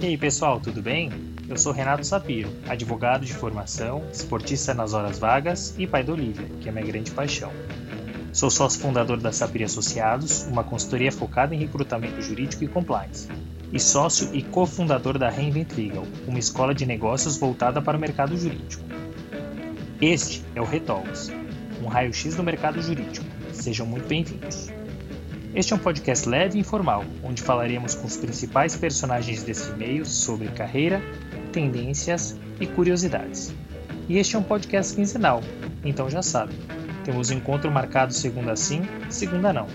[0.00, 1.10] E aí pessoal, tudo bem?
[1.48, 6.46] Eu sou Renato Sapiro, advogado de formação, esportista nas horas vagas e pai da Olivia,
[6.60, 7.50] que é minha grande paixão.
[8.32, 13.28] Sou sócio fundador da Sapir Associados, uma consultoria focada em recrutamento jurídico e compliance,
[13.72, 18.36] e sócio e cofundador da Reinvent Legal, uma escola de negócios voltada para o mercado
[18.36, 18.84] jurídico.
[20.00, 21.32] Este é o Retalks,
[21.82, 23.26] um raio-x do mercado jurídico.
[23.52, 24.83] Sejam muito bem-vindos.
[25.54, 30.04] Este é um podcast leve e informal, onde falaremos com os principais personagens desse meio
[30.04, 31.00] sobre carreira,
[31.52, 33.54] tendências e curiosidades.
[34.08, 35.42] E este é um podcast quinzenal,
[35.84, 36.54] então já sabe,
[37.04, 39.68] temos encontro marcado segunda sim, segunda não.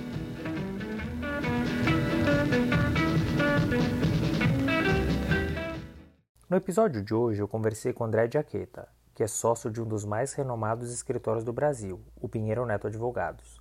[6.50, 10.04] No episódio de hoje eu conversei com André Jaqueta, que é sócio de um dos
[10.04, 13.59] mais renomados escritórios do Brasil, o Pinheiro Neto Advogados.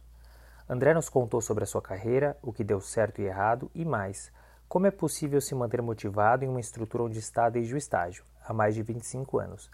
[0.70, 4.30] André nos contou sobre a sua carreira, o que deu certo e errado e mais,
[4.68, 8.52] como é possível se manter motivado em uma estrutura onde está desde o estágio, há
[8.52, 9.70] mais de 25 anos.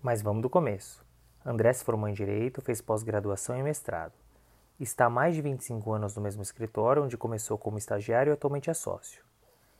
[0.00, 1.04] Mas vamos do começo.
[1.44, 4.12] André se formou em Direito, fez pós-graduação e mestrado.
[4.78, 8.70] Está há mais de 25 anos no mesmo escritório, onde começou como estagiário e atualmente
[8.70, 9.24] é sócio.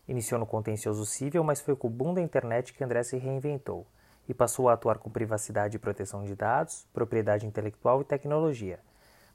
[0.09, 3.87] Iniciou no contencioso civil, mas foi com o boom da internet que André se reinventou
[4.29, 8.81] e passou a atuar com privacidade e proteção de dados, propriedade intelectual e tecnologia–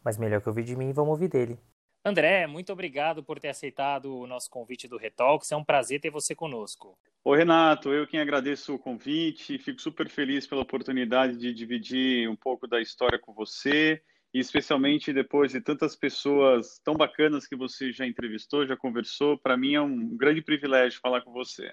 [0.08, 1.60] mas melhor que ouvir de mim, vamos ouvir dele.
[2.06, 5.52] André, muito obrigado por ter aceitado o nosso convite do Retalks.
[5.52, 6.98] É um prazer ter você conosco.
[7.26, 7.92] Oi, Renato.
[7.92, 9.58] Eu quem agradeço o convite.
[9.58, 14.02] Fico super feliz pela oportunidade de dividir um pouco da história com você,
[14.34, 19.38] e especialmente depois de tantas pessoas tão bacanas que você já entrevistou, já conversou.
[19.38, 21.70] Para mim é um grande privilégio falar com você.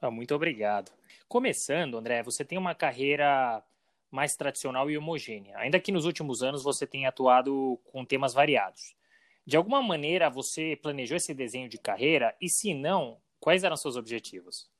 [0.00, 0.92] Ah, muito obrigado.
[1.26, 3.64] Começando, André, você tem uma carreira
[4.14, 8.94] mais tradicional e homogênea, ainda que nos últimos anos você tenha atuado com temas variados.
[9.44, 13.96] De alguma maneira você planejou esse desenho de carreira e, se não, quais eram seus
[13.96, 14.70] objetivos?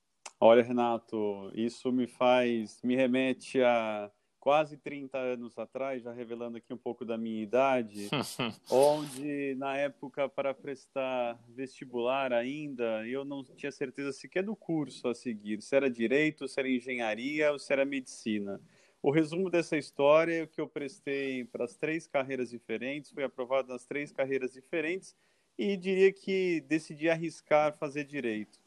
[0.40, 6.72] Olha, Renato, isso me faz, me remete a quase 30 anos atrás, já revelando aqui
[6.72, 8.08] um pouco da minha idade,
[8.70, 15.14] onde na época para prestar vestibular ainda, eu não tinha certeza sequer do curso a
[15.14, 18.60] seguir, se era direito, se era engenharia ou se era medicina.
[19.04, 23.68] O resumo dessa história é que eu prestei para as três carreiras diferentes, fui aprovado
[23.68, 25.14] nas três carreiras diferentes
[25.58, 28.58] e diria que decidi arriscar fazer direito.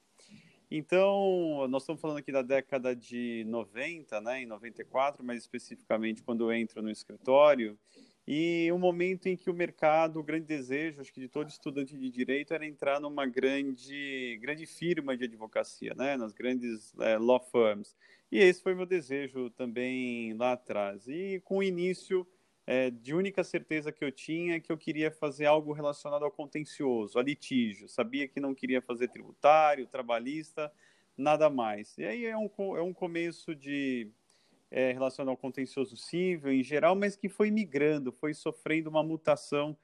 [0.69, 6.43] Então, nós estamos falando aqui da década de 90, né, em 94, mais especificamente quando
[6.43, 7.75] eu entro no escritório,
[8.27, 11.97] e um momento em que o mercado, o grande desejo, acho que de todo estudante
[11.97, 17.39] de direito, era entrar numa grande, grande firma de advocacia, né, nas grandes é, law
[17.39, 17.95] firms.
[18.29, 21.07] E esse foi meu desejo também lá atrás.
[21.07, 22.27] E com o início
[22.65, 26.31] é, de única certeza que eu tinha é que eu queria fazer algo relacionado ao
[26.31, 27.87] contencioso, a litígio.
[27.87, 30.69] Sabia que não queria fazer tributário, trabalhista,
[31.15, 31.97] nada mais.
[31.97, 34.11] E aí é um, é um começo de
[34.69, 39.77] é, relacionado ao contencioso civil em geral, mas que foi migrando, foi sofrendo uma mutação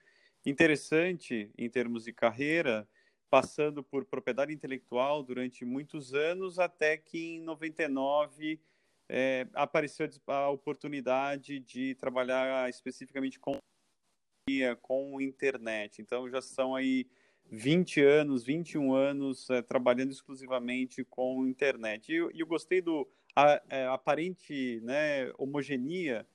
[0.46, 2.88] interessante em termos de carreira
[3.34, 8.62] passando por propriedade intelectual durante muitos anos, até que em 99
[9.10, 13.58] é, apareceu a oportunidade de trabalhar especificamente com
[14.84, 16.00] com internet.
[16.00, 17.08] Então já são aí
[17.50, 22.12] 20 anos, 21 anos é, trabalhando exclusivamente com internet.
[22.12, 26.26] E eu, eu gostei do a, é, aparente né, homogeneia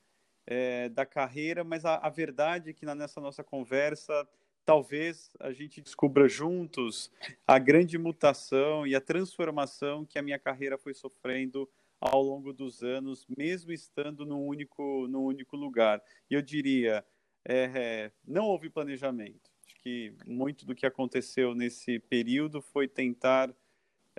[0.47, 4.27] é, da carreira, mas a, a verdade é que na, nessa nossa conversa
[4.65, 7.11] talvez a gente descubra juntos
[7.47, 11.69] a grande mutação e a transformação que a minha carreira foi sofrendo
[12.01, 16.03] ao longo dos anos, mesmo estando num único, num único lugar.
[16.31, 17.05] E eu diria,
[17.45, 19.51] é, é, não houve planejamento.
[19.67, 23.53] Acho que muito do que aconteceu nesse período foi tentar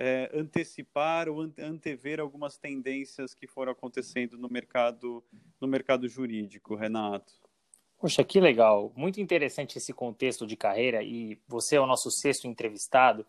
[0.02, 5.22] é, antecipar ou antever algumas tendências que foram acontecendo no mercado,
[5.60, 7.34] no mercado jurídico, Renato.
[7.98, 8.90] Poxa, que legal.
[8.96, 13.26] Muito interessante esse contexto de carreira e você é o nosso sexto entrevistado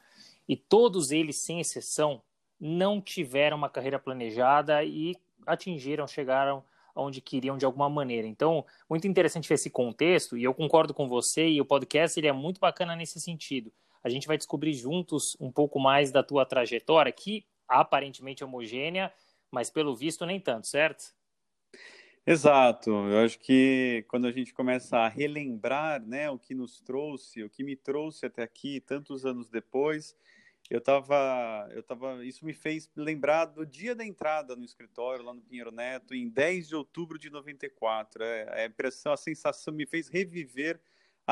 [0.48, 2.22] e todos eles, sem exceção,
[2.58, 6.64] não tiveram uma carreira planejada e atingiram, chegaram
[6.96, 8.28] onde queriam de alguma maneira.
[8.28, 12.28] Então, muito interessante ver esse contexto e eu concordo com você e o podcast ele
[12.28, 13.74] é muito bacana nesse sentido.
[14.04, 19.14] A gente vai descobrir juntos um pouco mais da tua trajetória, que aparentemente é homogênea,
[19.52, 21.14] mas pelo visto nem tanto, certo?
[22.26, 22.90] Exato.
[22.90, 27.50] Eu acho que quando a gente começa a relembrar, né, o que nos trouxe, o
[27.50, 30.16] que me trouxe até aqui tantos anos depois,
[30.70, 35.34] eu estava, eu tava, isso me fez lembrar do dia da entrada no escritório lá
[35.34, 38.24] no Pinheiro Neto, em 10 de outubro de 94.
[38.24, 40.80] É, a impressão, a sensação me fez reviver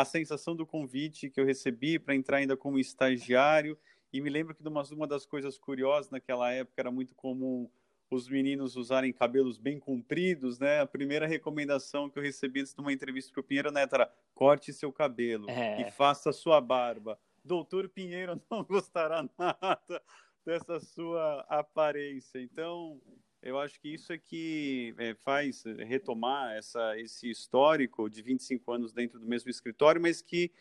[0.01, 3.77] a sensação do convite que eu recebi para entrar ainda como estagiário.
[4.11, 7.69] E me lembro que uma, uma das coisas curiosas naquela época era muito comum
[8.09, 10.81] os meninos usarem cabelos bem compridos, né?
[10.81, 14.11] A primeira recomendação que eu recebi antes de uma entrevista para o Pinheiro Neto era
[14.33, 15.81] corte seu cabelo é.
[15.81, 17.19] e faça sua barba.
[17.43, 20.01] Doutor Pinheiro não gostará nada
[20.43, 22.41] dessa sua aparência.
[22.41, 22.99] Então,
[23.41, 28.93] eu acho que isso é que é, faz retomar essa, esse histórico de 25 anos
[28.93, 30.51] dentro do mesmo escritório, mas que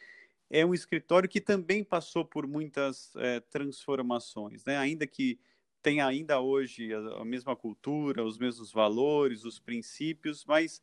[0.48, 4.76] é um escritório que também passou por muitas é, transformações, né?
[4.76, 5.38] ainda que
[5.82, 10.82] tem ainda hoje a, a, mesma cultura, os mesmos valores, os princípios, mas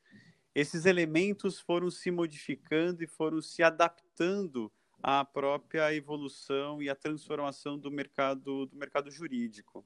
[0.53, 4.71] esses elementos foram se modificando e foram se adaptando
[5.01, 9.86] à própria evolução e à transformação do mercado do mercado jurídico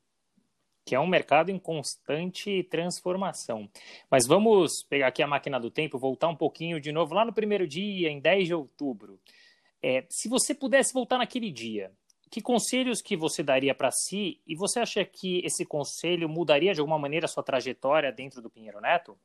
[0.89, 3.69] que é um mercado em constante transformação.
[4.09, 7.31] Mas vamos pegar aqui a máquina do tempo, voltar um pouquinho de novo lá no
[7.31, 9.19] primeiro dia, em 10 de outubro.
[9.83, 11.91] É, se você pudesse voltar naquele dia,
[12.31, 16.80] que conselhos que você daria para si e você acha que esse conselho mudaria de
[16.80, 19.15] alguma maneira a sua trajetória dentro do Pinheiro Neto?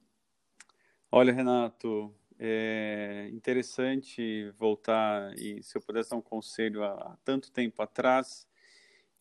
[1.11, 7.81] Olha, Renato, é interessante voltar e se eu pudesse dar um conselho há tanto tempo
[7.81, 8.47] atrás,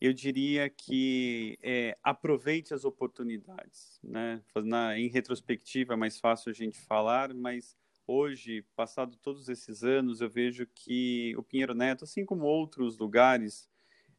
[0.06, 4.42] eu diria que é, aproveite as oportunidades, né?
[4.56, 7.74] Na, em retrospectiva é mais fácil a gente falar, mas
[8.06, 13.66] hoje, passado todos esses anos, eu vejo que o Pinheiro Neto, assim como outros lugares,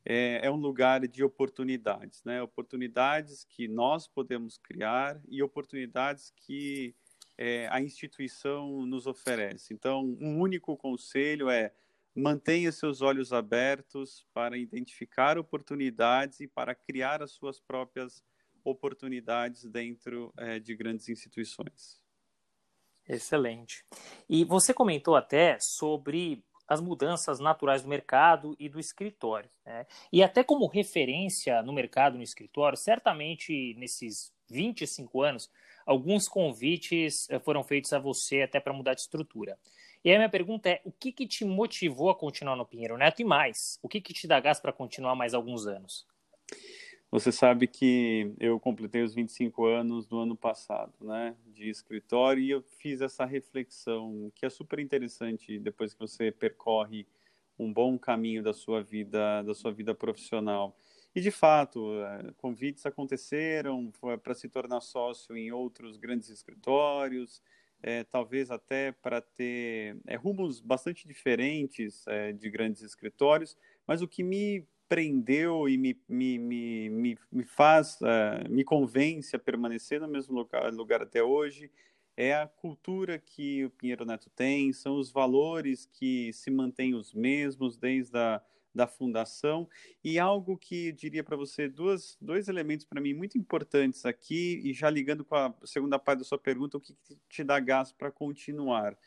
[0.04, 2.42] é, é um lugar de oportunidades, né?
[2.42, 6.96] Oportunidades que nós podemos criar e oportunidades que
[7.38, 9.72] é, a instituição nos oferece.
[9.72, 11.72] Então, um único conselho é
[12.16, 18.24] mantenha seus olhos abertos para identificar oportunidades e para criar as suas próprias
[18.64, 22.02] oportunidades dentro é, de grandes instituições.
[23.08, 23.86] Excelente.
[24.28, 29.50] E você comentou até sobre as mudanças naturais do mercado e do escritório.
[29.64, 29.86] Né?
[30.12, 35.52] E até como referência no mercado, no escritório, certamente nesses 25 anos,
[35.86, 39.58] alguns convites eh, foram feitos a você até para mudar de estrutura.
[40.06, 43.24] E a minha pergunta é: o que, que te motivou a continuar no Pinheiro Neto
[43.24, 43.80] e mais?
[43.82, 46.06] O que, que te dá gás para continuar mais alguns anos?
[47.10, 52.52] Você sabe que eu completei os 25 anos do ano passado, né, de escritório, e
[52.52, 57.08] eu fiz essa reflexão que é super interessante depois que você percorre
[57.58, 60.78] um bom caminho da sua vida, da sua vida profissional.
[61.16, 63.92] E de fato, eh, convites aconteceram
[64.22, 67.42] para se tornar sócio em outros grandes escritórios,
[67.88, 73.56] é, talvez até para ter é, rumos bastante diferentes é, de grandes escritórios,
[73.86, 79.36] mas o que me prendeu e me, me, me, me, me faz, uh, me convence
[79.36, 81.72] a permanecer no mesmo lugar, lugar até hoje,
[82.18, 87.14] é a cultura que o Pinheiro Neto tem, são os valores que se mantêm os
[87.14, 88.42] mesmos desde a
[88.76, 89.68] da fundação
[90.04, 94.74] e algo que diria para você duas, dois elementos para mim muito importantes aqui e
[94.74, 96.94] já ligando com a segunda parte da sua pergunta o que
[97.30, 98.98] te dá gás para continuar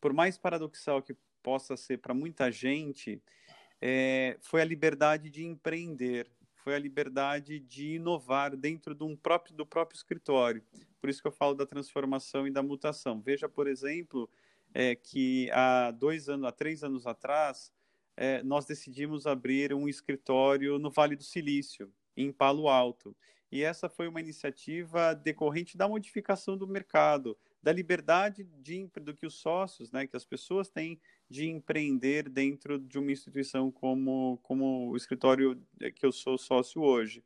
[0.00, 3.22] por mais paradoxal que possa ser para muita gente
[3.84, 9.56] é, foi a liberdade de empreender, foi a liberdade de inovar dentro de um próprio,
[9.56, 10.62] do próprio escritório.
[11.00, 13.20] Por isso que eu falo da transformação e da mutação.
[13.20, 14.30] Veja, por exemplo,
[14.72, 17.72] é, que há dois anos, há três anos atrás,
[18.16, 23.16] é, nós decidimos abrir um escritório no Vale do Silício, em Palo Alto.
[23.50, 29.26] E essa foi uma iniciativa decorrente da modificação do mercado, da liberdade de, do que
[29.26, 30.98] os sócios, né, que as pessoas têm
[31.28, 35.62] de empreender dentro de uma instituição como, como o escritório
[35.94, 37.22] que eu sou sócio hoje.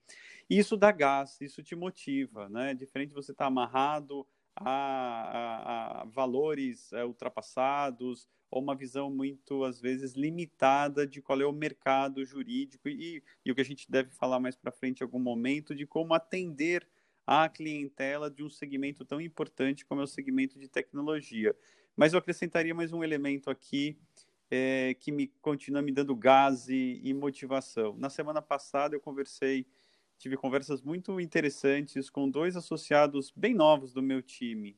[0.51, 2.75] Isso dá gás, isso te motiva, né?
[2.75, 9.65] Diferente de você estar amarrado a, a, a valores é, ultrapassados ou uma visão muito,
[9.65, 13.91] às vezes, limitada de qual é o mercado jurídico e, e o que a gente
[13.91, 16.87] deve falar mais para frente em algum momento de como atender
[17.27, 21.55] a clientela de um segmento tão importante como é o segmento de tecnologia.
[21.97, 23.99] Mas eu acrescentaria mais um elemento aqui
[24.51, 27.97] é, que me continua me dando gás e, e, motivação.
[27.99, 29.67] Na semana passada eu conversei,
[30.19, 34.77] tive conversas muito interessantes com dois associados bem novos do meu time.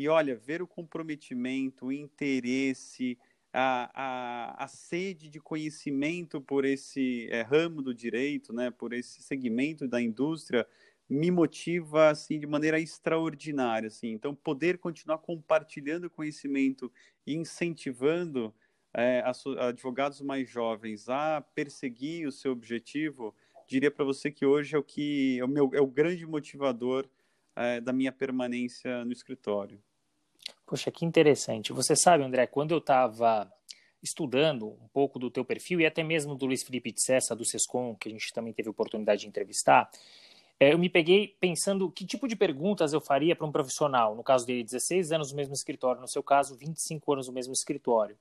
[0.00, 3.18] E olha, ver o comprometimento, o interesse,
[3.52, 9.22] a, a, a sede de conhecimento por esse é, ramo do direito, né, por esse
[9.22, 10.66] segmento da indústria,
[11.06, 14.08] me motiva assim de maneira extraordinária assim.
[14.12, 16.90] Então poder continuar compartilhando conhecimento
[17.26, 18.54] e incentivando
[18.94, 19.22] é,
[19.58, 23.34] advogados mais jovens a perseguir o seu objetivo
[23.68, 27.06] diria para você que hoje é o que é o meu é o grande motivador
[27.54, 29.78] é, da minha permanência no escritório
[30.66, 31.72] Poxa, que interessante.
[31.72, 33.50] Você sabe, André, quando eu estava
[34.02, 37.44] estudando um pouco do teu perfil e até mesmo do Luiz Felipe de Cessa, do
[37.44, 39.90] SESCOM, que a gente também teve oportunidade de entrevistar,
[40.58, 44.22] é, eu me peguei pensando que tipo de perguntas eu faria para um profissional, no
[44.22, 48.16] caso dele, 16 anos no mesmo escritório, no seu caso, 25 anos no mesmo escritório.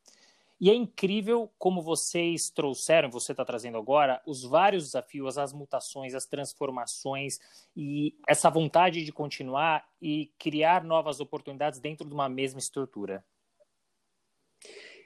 [0.60, 6.14] E é incrível como vocês trouxeram, você está trazendo agora, os vários desafios, as mutações,
[6.14, 7.40] as transformações
[7.76, 13.24] e essa vontade de continuar e criar novas oportunidades dentro de uma mesma estrutura.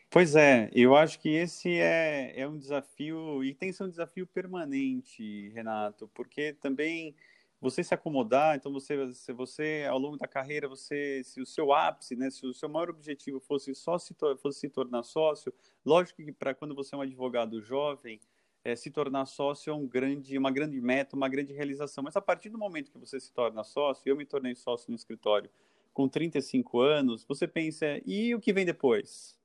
[0.10, 3.90] Pois é, eu acho que esse é, é um desafio, e tem que ser um
[3.90, 7.16] desafio permanente, Renato, porque também
[7.64, 11.72] você se acomodar, então você, se você ao longo da carreira, você, se o seu
[11.72, 15.54] ápice, né, se o seu maior objetivo fosse só se, fosse se tornar sócio,
[15.86, 18.20] lógico que para quando você é um advogado jovem,
[18.66, 22.04] é, se tornar sócio é um grande, uma grande meta, uma grande realização.
[22.04, 24.96] Mas a partir do momento que você se torna sócio, eu me tornei sócio no
[24.96, 25.50] escritório
[25.94, 29.40] com 35 anos, você pensa, e o que vem depois?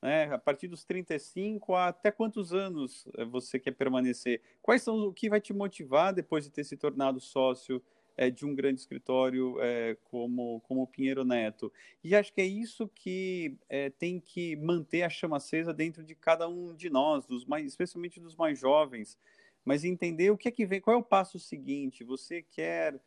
[0.00, 0.32] Né?
[0.32, 4.40] A partir dos 35, até quantos anos eh, você quer permanecer?
[4.62, 7.82] Quais são o que vai te motivar depois de ter se tornado sócio
[8.16, 11.72] é, de um grande escritório é, como, como o Pinheiro Neto?
[12.02, 16.14] E acho que é isso que é, tem que manter a chama acesa dentro de
[16.14, 19.18] cada um de nós, dos mais, especialmente dos mais jovens,
[19.64, 22.04] mas entender o que é que vem, qual é o passo seguinte?
[22.04, 23.00] Você quer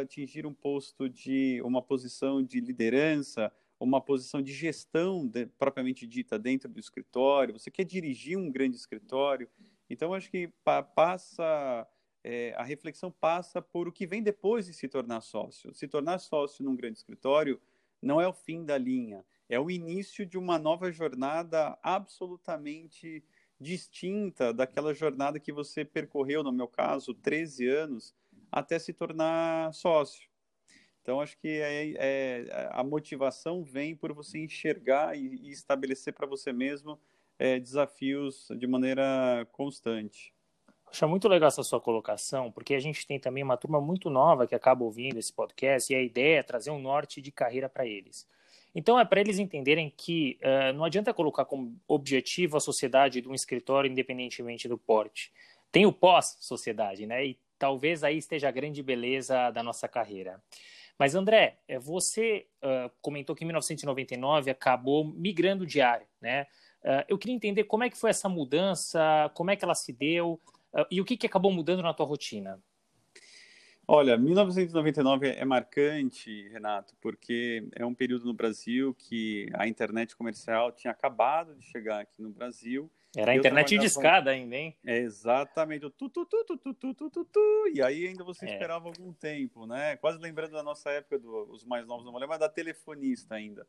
[0.00, 3.52] atingir um posto de uma posição de liderança?
[3.78, 8.76] Uma posição de gestão de, propriamente dita dentro do escritório, você quer dirigir um grande
[8.76, 9.48] escritório.
[9.88, 11.86] Então, acho que pa, passa,
[12.22, 15.74] é, a reflexão passa por o que vem depois de se tornar sócio.
[15.74, 17.60] Se tornar sócio num grande escritório
[18.00, 23.24] não é o fim da linha, é o início de uma nova jornada absolutamente
[23.58, 28.14] distinta daquela jornada que você percorreu, no meu caso, 13 anos,
[28.50, 30.28] até se tornar sócio.
[31.04, 36.26] Então, acho que é, é, a motivação vem por você enxergar e, e estabelecer para
[36.26, 36.98] você mesmo
[37.38, 40.32] é, desafios de maneira constante.
[40.90, 44.46] Acho muito legal essa sua colocação, porque a gente tem também uma turma muito nova
[44.46, 47.84] que acaba ouvindo esse podcast e a ideia é trazer um norte de carreira para
[47.84, 48.26] eles.
[48.74, 53.28] Então, é para eles entenderem que uh, não adianta colocar como objetivo a sociedade de
[53.28, 55.30] um escritório independentemente do porte.
[55.70, 57.26] Tem o pós-sociedade, né?
[57.26, 60.42] E talvez aí esteja a grande beleza da nossa carreira.
[60.98, 66.46] Mas, André, é, você uh, comentou que em 1999 acabou migrando de área, né?
[66.82, 69.92] Uh, eu queria entender como é que foi essa mudança, como é que ela se
[69.92, 70.40] deu
[70.72, 72.62] uh, e o que, que acabou mudando na tua rotina.
[73.86, 80.72] Olha, 1999 é marcante, Renato, porque é um período no Brasil que a internet comercial
[80.72, 84.76] tinha acabado de chegar aqui no Brasil era a internet de escada ainda, hein?
[84.84, 85.88] É, exatamente.
[85.90, 88.52] Tu, tu, tu, tu, tu, tu, tu, tu, E aí ainda você é.
[88.52, 89.96] esperava algum tempo, né?
[89.96, 93.66] Quase lembrando da nossa época, do, mais novos não vão lembrar, da telefonista ainda.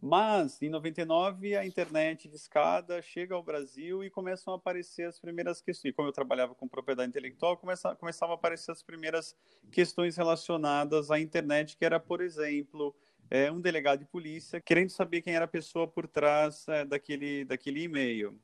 [0.00, 5.18] Mas, em 99, a internet de escada chega ao Brasil e começam a aparecer as
[5.18, 5.90] primeiras questões.
[5.90, 9.34] E como eu trabalhava com propriedade intelectual, começa, começava a aparecer as primeiras
[9.72, 12.94] questões relacionadas à internet, que era, por exemplo,
[13.30, 17.44] é, um delegado de polícia querendo saber quem era a pessoa por trás é, daquele,
[17.44, 18.38] daquele e-mail.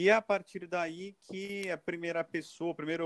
[0.00, 3.04] E é a partir daí que a primeira pessoa, a primeira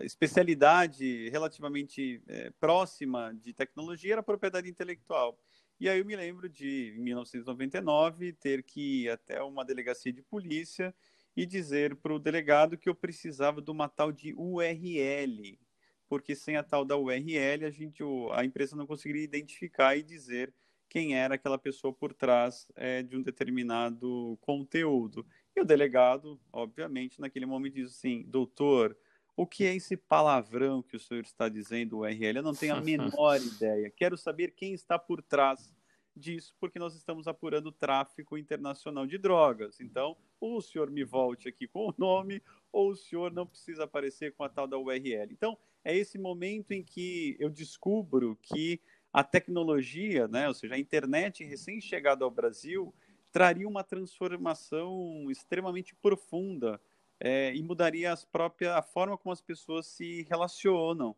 [0.00, 5.38] especialidade relativamente é, próxima de tecnologia era a propriedade intelectual.
[5.78, 10.20] E aí eu me lembro de, em 1999, ter que ir até uma delegacia de
[10.20, 10.92] polícia
[11.36, 15.60] e dizer para o delegado que eu precisava de uma tal de URL,
[16.08, 18.02] porque sem a tal da URL a gente,
[18.32, 20.52] a empresa não conseguiria identificar e dizer
[20.90, 25.24] quem era aquela pessoa por trás é, de um determinado conteúdo.
[25.56, 28.96] E o delegado, obviamente, naquele momento diz assim: doutor,
[29.36, 32.38] o que é esse palavrão que o senhor está dizendo, o URL?
[32.38, 33.90] Eu não tenho a menor ideia.
[33.90, 35.72] Quero saber quem está por trás
[36.14, 39.80] disso, porque nós estamos apurando tráfico internacional de drogas.
[39.80, 42.42] Então, ou o senhor me volte aqui com o nome,
[42.72, 45.32] ou o senhor não precisa aparecer com a tal da URL.
[45.32, 48.80] Então, é esse momento em que eu descubro que
[49.12, 52.94] a tecnologia, né, ou seja, a internet recém-chegada ao Brasil,
[53.32, 56.80] traria uma transformação extremamente profunda
[57.18, 61.14] é, e mudaria as próprias, a forma como as pessoas se relacionam.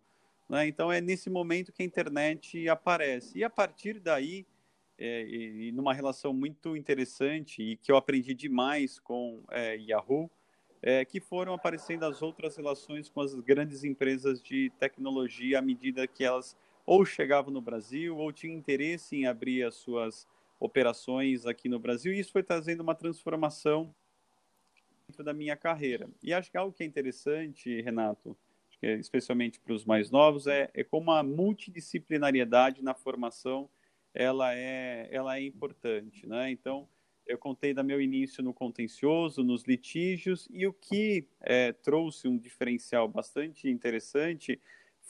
[0.49, 0.67] Né?
[0.67, 3.39] Então é nesse momento que a internet aparece.
[3.39, 4.47] E a partir daí,
[4.99, 10.31] é, e, numa relação muito interessante e que eu aprendi demais com é, Yahoo,
[10.83, 16.07] é, que foram aparecendo as outras relações com as grandes empresas de tecnologia à medida
[16.07, 20.27] que elas ou chegavam no Brasil ou tinham interesse em abrir as suas
[20.63, 23.93] operações aqui no Brasil, e isso foi trazendo uma transformação
[25.09, 26.09] dentro da minha carreira.
[26.23, 28.37] E acho que algo que é interessante, Renato,
[28.81, 33.69] é especialmente para os mais novos, é, é como a multidisciplinariedade na formação
[34.15, 36.27] ela é, ela é importante.
[36.27, 36.51] Né?
[36.53, 36.89] Então,
[37.27, 42.39] eu contei da meu início no contencioso, nos litígios, e o que é, trouxe um
[42.39, 44.61] diferencial bastante interessante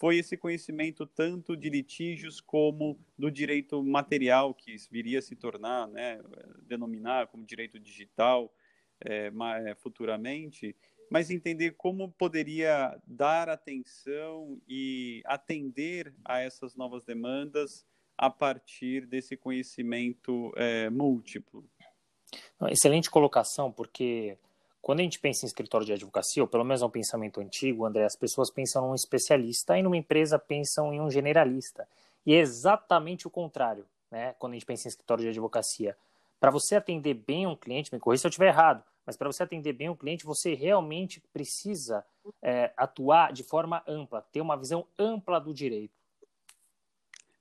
[0.03, 5.87] foi esse conhecimento tanto de litígios como do direito material, que viria a se tornar,
[5.87, 6.21] né,
[6.67, 8.53] denominar como direito digital
[9.01, 9.31] é,
[9.77, 10.75] futuramente,
[11.09, 17.87] mas entender como poderia dar atenção e atender a essas novas demandas
[18.19, 21.65] a partir desse conhecimento é, múltiplo.
[22.69, 24.37] Excelente colocação, porque
[24.83, 27.87] quando a gente pensa em escritório de advocacia, ou pelo menos é um pensamento antigo,
[27.87, 31.89] André, as pessoas pensam num especialista e numa empresa pensam em um generalista.
[32.27, 34.35] E é exatamente o contrário, né?
[34.41, 35.97] Quando a gente pensa em escritório de advocacia.
[36.41, 39.45] Para você atender bem um cliente, me corrija se eu estiver errado, mas para você
[39.45, 42.05] atender bem um cliente, você realmente precisa
[42.43, 45.95] é, atuar de forma ampla, ter uma visão ampla do direito.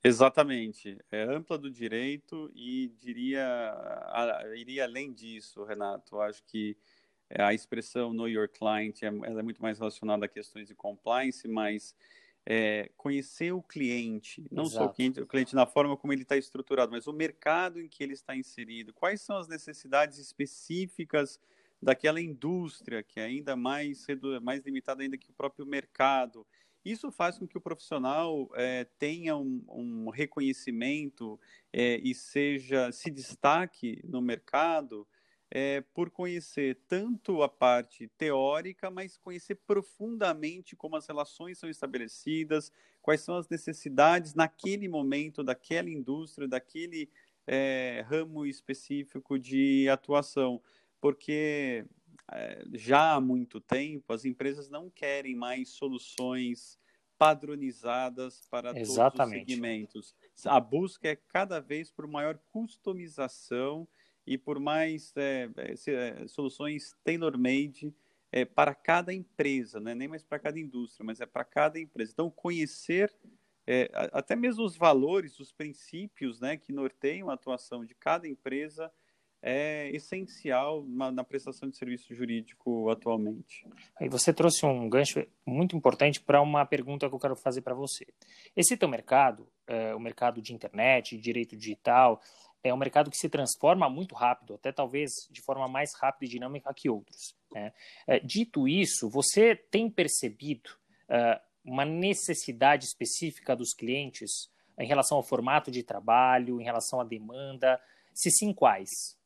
[0.04, 3.76] Exatamente, é ampla do direito e diria
[4.56, 6.20] iria além disso, Renato.
[6.20, 6.76] Acho que
[7.38, 11.96] a expressão know your client é, é muito mais relacionada a questões de compliance, mas
[12.46, 14.86] é, conhecer o cliente, não Exato.
[14.86, 17.88] só o cliente, o cliente na forma como ele está estruturado, mas o mercado em
[17.88, 21.40] que ele está inserido, quais são as necessidades específicas
[21.82, 24.06] daquela indústria, que é ainda mais,
[24.42, 26.46] mais limitada ainda que o próprio mercado.
[26.84, 31.40] Isso faz com que o profissional é, tenha um, um reconhecimento
[31.72, 35.08] é, e seja se destaque no mercado
[35.54, 42.72] é, por conhecer tanto a parte teórica, mas conhecer profundamente como as relações são estabelecidas,
[43.02, 47.10] quais são as necessidades naquele momento daquela indústria, daquele
[47.46, 50.62] é, ramo específico de atuação.
[51.02, 51.86] Porque
[52.32, 56.80] é, já há muito tempo as empresas não querem mais soluções
[57.18, 59.18] padronizadas para Exatamente.
[59.18, 60.16] todos os segmentos.
[60.46, 63.86] A busca é cada vez por maior customização
[64.26, 67.94] e por mais é, é, é, soluções tailor-made
[68.32, 69.94] é, para cada empresa, né?
[69.94, 72.12] nem mais para cada indústria, mas é para cada empresa.
[72.14, 73.14] Então, conhecer
[73.68, 78.92] é, até mesmo os valores, os princípios né, que norteiam a atuação de cada empresa
[79.44, 83.68] é essencial na, na, prestação de serviço jurídico atualmente.
[84.00, 87.74] Aí você trouxe um gancho muito importante para uma pergunta que eu quero fazer para
[87.74, 88.06] você.
[88.56, 92.22] Esse teu mercado, é, o mercado de internet, direito digital,
[92.64, 96.30] é um mercado que se transforma muito rápido, até talvez de forma mais rápida e
[96.30, 97.36] dinâmica que outros.
[97.52, 97.74] Né?
[98.08, 100.70] É, dito isso, você tem percebido
[101.10, 107.04] uh, uma necessidade específica dos clientes em relação ao formato de trabalho, em relação à
[107.04, 107.80] demanda?
[108.14, 109.18] Se sim, quais?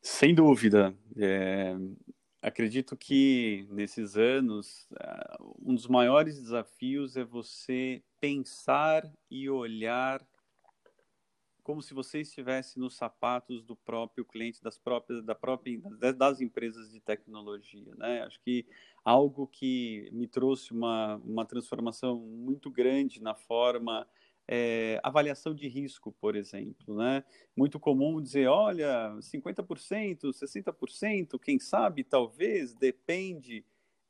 [0.00, 0.94] Sem dúvida.
[1.16, 1.74] É,
[2.40, 10.26] acredito que nesses anos, uh, um dos maiores desafios é você pensar e olhar
[11.62, 15.80] como se você estivesse nos sapatos do próprio cliente, das próprias, da própria,
[16.16, 18.22] das empresas de tecnologia, né?
[18.22, 18.66] Acho que
[19.04, 24.06] algo que me trouxe uma, uma transformação muito grande na forma
[24.46, 27.24] é, avaliação de risco, por exemplo, né?
[27.56, 33.64] Muito comum dizer, olha, 50%, 60%, quem sabe, talvez, depende.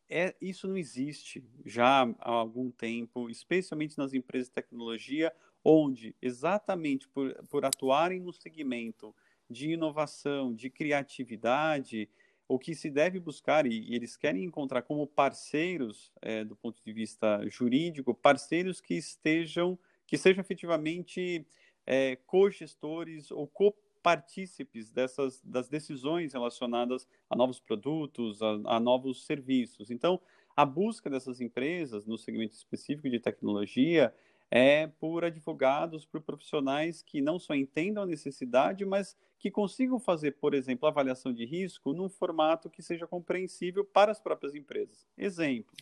[0.09, 5.33] É, isso não existe já há algum tempo, especialmente nas empresas de tecnologia
[5.64, 9.14] onde, exatamente por, por atuarem no segmento
[9.48, 12.09] de inovação, de criatividade,
[12.48, 16.92] o que se deve buscar, e, eles querem encontrar como parceiros, é, do ponto de
[16.92, 21.46] vista jurídico, parceiros que estejam, que sejam efetivamente
[21.87, 29.90] é, co-gestores ou co-partícipes dessas, das decisões relacionadas a novos produtos, a, a novos serviços.
[29.90, 30.20] Então,
[30.55, 34.14] a busca dessas empresas no segmento específico de tecnologia
[34.55, 40.33] é por advogados, por profissionais que não só entendam a necessidade, mas que consigam fazer,
[40.33, 45.09] por exemplo, avaliação de risco num formato que seja compreensível para as próprias empresas.
[45.17, 45.75] Exemplo.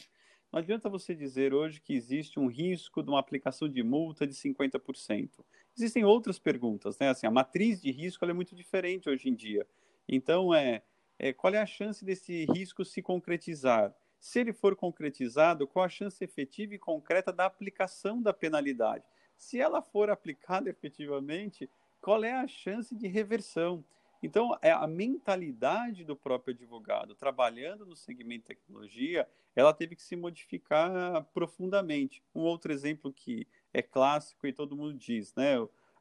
[0.52, 4.34] Não adianta você dizer hoje que existe um risco de uma aplicação de multa de
[4.34, 5.44] 50%.
[5.76, 7.08] Existem outras perguntas, né?
[7.08, 9.66] Assim, a matriz de risco é muito diferente hoje em dia.
[10.08, 10.82] Então, é,
[11.18, 13.92] é qual é a chance desse risco se concretizar?
[14.20, 19.02] Se ele for concretizado, qual a chance efetiva e concreta da aplicação da penalidade?
[19.34, 21.70] Se ela for aplicada efetivamente,
[22.02, 23.82] qual é a chance de reversão?
[24.22, 30.14] Então, é a mentalidade do próprio advogado trabalhando no segmento tecnologia, ela teve que se
[30.14, 32.22] modificar profundamente.
[32.34, 35.54] Um outro exemplo que é clássico e todo mundo diz, né?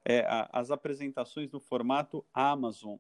[0.04, 2.98] É as apresentações no formato Amazon,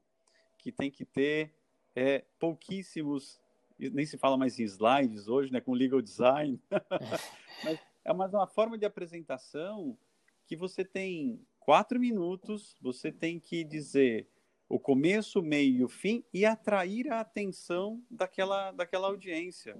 [0.57, 1.53] que tem que ter
[1.93, 3.41] é, pouquíssimos
[3.79, 6.59] nem se fala mais em slides hoje, né, com legal design.
[7.63, 9.97] Mas é mais uma forma de apresentação
[10.45, 14.27] que você tem quatro minutos, você tem que dizer
[14.67, 19.75] o começo, o meio e o fim e atrair a atenção daquela, daquela audiência.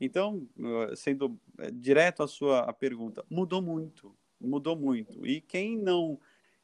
[0.00, 0.48] Então,
[0.96, 5.26] sendo é, direto à sua pergunta, mudou muito, mudou muito.
[5.26, 6.20] E quem não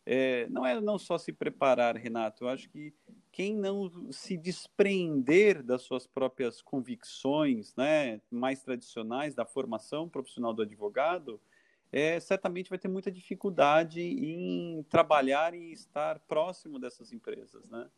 [0.07, 2.95] é, não é não só se preparar, Renato, eu acho que
[3.35, 10.63] quem não se despreender das suas próprias convicções, né, mais tradicionais da formação profissional do
[10.63, 11.41] advogado,
[11.91, 17.91] é, certamente vai ter muita dificuldade em trabalhar e estar próximo dessas empresas, né?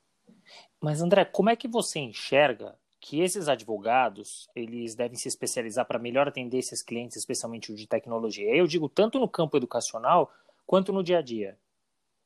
[0.81, 5.99] Mas André, como é que você enxerga que esses advogados eles devem se especializar para
[5.99, 8.57] melhor atender esses clientes, especialmente o de tecnologia?
[8.57, 10.33] Eu digo tanto no campo educacional
[10.67, 11.59] quanto no dia a dia.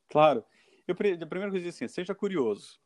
[0.09, 0.45] Claro.
[0.87, 2.79] Eu, a primeira coisa é assim, seja curioso.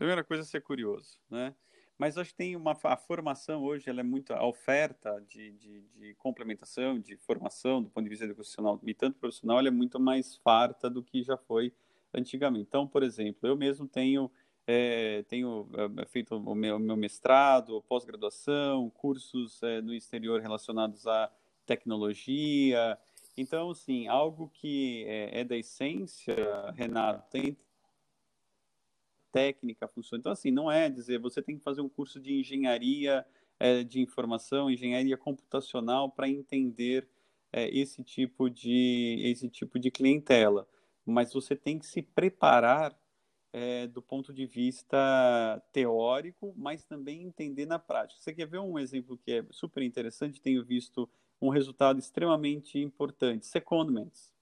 [0.00, 1.54] Primeira coisa é ser curioso, né?
[1.98, 5.82] Mas acho que tem uma a formação hoje, ela é muito a oferta de, de,
[5.94, 10.00] de, complementação, de formação do ponto de vista educacional e tanto profissional, ela é muito
[10.00, 11.70] mais farta do que já foi
[12.14, 12.64] antigamente.
[12.66, 14.30] Então, por exemplo, eu mesmo tenho
[14.66, 21.30] é, tenho é, feito o meu, meu mestrado, pós-graduação, cursos é, no exterior relacionados à
[21.66, 22.98] tecnologia.
[23.36, 26.34] Então, sim, algo que é, é da essência,
[26.74, 27.54] Renato, tem
[29.32, 30.20] técnica funciona.
[30.20, 33.24] Então, assim, não é dizer você tem que fazer um curso de engenharia
[33.58, 37.08] é, de informação, engenharia computacional para entender
[37.52, 40.66] é, esse tipo de esse tipo de clientela,
[41.04, 42.96] mas você tem que se preparar
[43.52, 44.96] é, do ponto de vista
[45.72, 48.20] teórico, mas também entender na prática.
[48.20, 50.40] Você quer ver um exemplo que é super interessante?
[50.40, 51.08] Tenho visto
[51.40, 54.32] um resultado extremamente importante: secondments.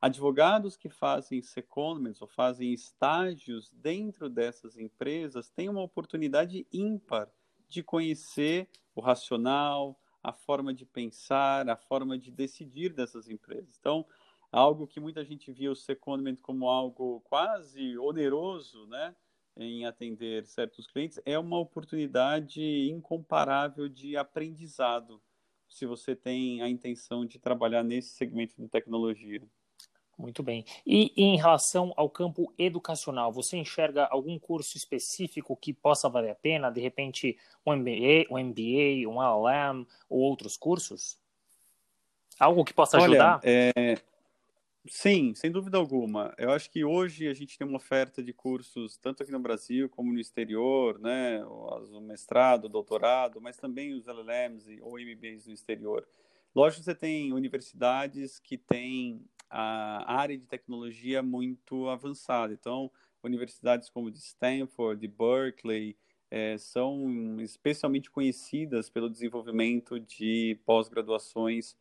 [0.00, 7.30] Advogados que fazem secondments ou fazem estágios dentro dessas empresas têm uma oportunidade ímpar
[7.68, 13.76] de conhecer o racional, a forma de pensar, a forma de decidir dessas empresas.
[13.78, 14.06] Então,
[14.50, 19.14] algo que muita gente via o secondment como algo quase oneroso, né,
[19.56, 25.22] em atender certos clientes, é uma oportunidade incomparável de aprendizado,
[25.68, 29.42] se você tem a intenção de trabalhar nesse segmento de tecnologia.
[30.18, 30.64] Muito bem.
[30.86, 36.34] E em relação ao campo educacional, você enxerga algum curso específico que possa valer a
[36.34, 36.70] pena?
[36.70, 41.18] De repente, um MBA, um, MBA, um LLM ou outros cursos?
[42.40, 43.40] Algo que possa ajudar?
[43.44, 43.96] Olha, é...
[44.88, 46.32] Sim, sem dúvida alguma.
[46.38, 49.88] Eu acho que hoje a gente tem uma oferta de cursos, tanto aqui no Brasil
[49.88, 51.44] como no exterior, né?
[51.44, 56.06] O mestrado, o doutorado, mas também os LLMs ou MBAs no exterior.
[56.54, 62.52] Lógico que você tem universidades que têm a área de tecnologia muito avançada.
[62.52, 62.90] Então,
[63.22, 65.96] universidades como de Stanford, de Berkeley,
[66.30, 71.76] é, são especialmente conhecidas pelo desenvolvimento de pós-graduações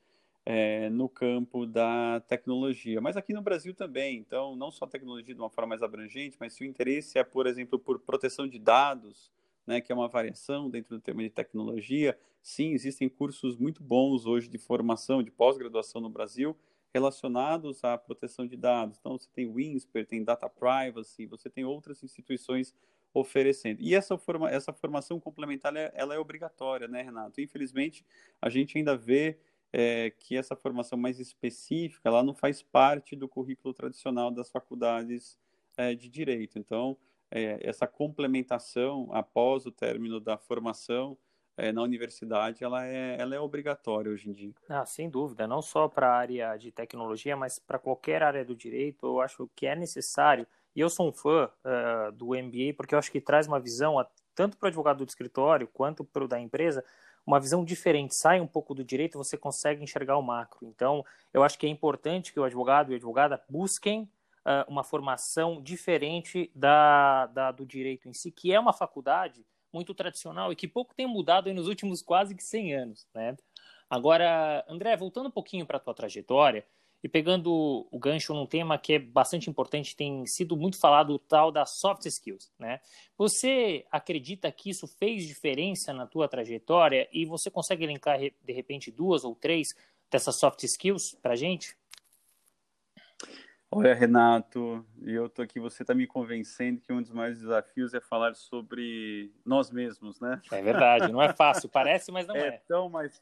[0.45, 3.01] é, no campo da tecnologia.
[3.01, 6.54] Mas aqui no Brasil também, então, não só tecnologia de uma forma mais abrangente, mas
[6.54, 9.32] se o interesse é, por exemplo, por proteção de dados,
[9.65, 14.28] né, que é uma variação dentro do tema de tecnologia, sim, existem cursos muito bons
[14.28, 16.56] hoje de formação, de pós-graduação no Brasil,
[16.95, 18.97] relacionados à proteção de dados.
[18.97, 22.73] Então, você tem o tem Data Privacy, você tem outras instituições
[23.13, 23.81] oferecendo.
[23.81, 27.41] E essa, forma, essa formação complementar, ela é obrigatória, né, Renato?
[27.41, 28.05] Infelizmente,
[28.41, 29.38] a gente ainda vê
[29.73, 35.38] é, que essa formação mais específica, ela não faz parte do currículo tradicional das faculdades
[35.75, 36.58] é, de Direito.
[36.58, 36.97] Então,
[37.29, 41.17] é, essa complementação após o término da formação,
[41.58, 44.54] é, na universidade ela é, ela é obrigatória hoje em dia.
[44.70, 48.56] Ah, sem dúvida, não só para a área de tecnologia, mas para qualquer área do
[48.56, 50.46] direito, eu acho que é necessário.
[50.76, 54.06] E eu sou um fã uh, do MBA porque eu acho que traz uma visão,
[54.34, 56.84] tanto para o advogado do escritório quanto para o da empresa,
[57.26, 58.13] uma visão diferente.
[58.13, 60.68] Sai um pouco do direito, você consegue enxergar o macro.
[60.68, 64.04] Então, eu acho que é importante que o advogado e a advogada busquem
[64.46, 69.93] uh, uma formação diferente da, da, do direito em si, que é uma faculdade muito
[69.93, 73.35] tradicional e que pouco tem mudado nos últimos quase que 100 anos, né?
[73.89, 76.65] Agora, André, voltando um pouquinho para a tua trajetória
[77.03, 81.19] e pegando o gancho num tema que é bastante importante, tem sido muito falado o
[81.19, 82.79] tal das soft skills, né?
[83.17, 88.89] Você acredita que isso fez diferença na tua trajetória e você consegue elencar de repente
[88.89, 89.75] duas ou três
[90.09, 91.77] dessas soft skills para gente?
[93.77, 97.99] Olha, Renato, eu tô aqui, você está me convencendo que um dos maiores desafios é
[97.99, 100.41] falar sobre nós mesmos, né?
[100.49, 102.47] É verdade, não é fácil, parece, mas não é.
[102.47, 103.21] É tão mais.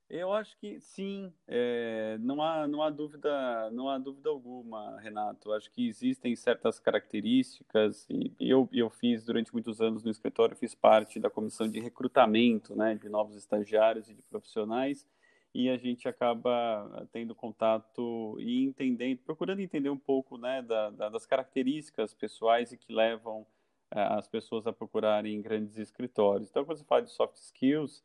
[0.10, 5.54] eu acho que sim, é, não, há, não, há dúvida, não há dúvida alguma, Renato.
[5.54, 10.74] Acho que existem certas características, e eu, eu fiz durante muitos anos no escritório, fiz
[10.74, 15.06] parte da comissão de recrutamento né, de novos estagiários e de profissionais
[15.54, 21.10] e a gente acaba tendo contato e entendendo, procurando entender um pouco né, da, da,
[21.10, 23.46] das características pessoais e que levam
[23.92, 26.50] é, as pessoas a procurarem grandes escritórios.
[26.50, 28.04] Então, quando você fala de soft skills,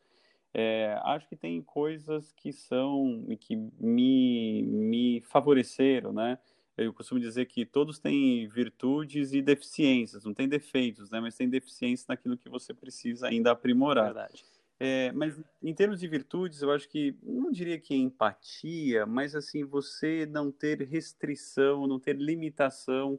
[0.54, 6.38] é, acho que tem coisas que são e que me, me favoreceram, né?
[6.76, 11.20] Eu costumo dizer que todos têm virtudes e deficiências, não tem defeitos, né?
[11.20, 14.06] Mas tem deficiências naquilo que você precisa ainda aprimorar.
[14.06, 14.44] Verdade.
[14.86, 19.34] É, mas em termos de virtudes, eu acho que não diria que é empatia, mas
[19.34, 23.18] assim você não ter restrição, não ter limitação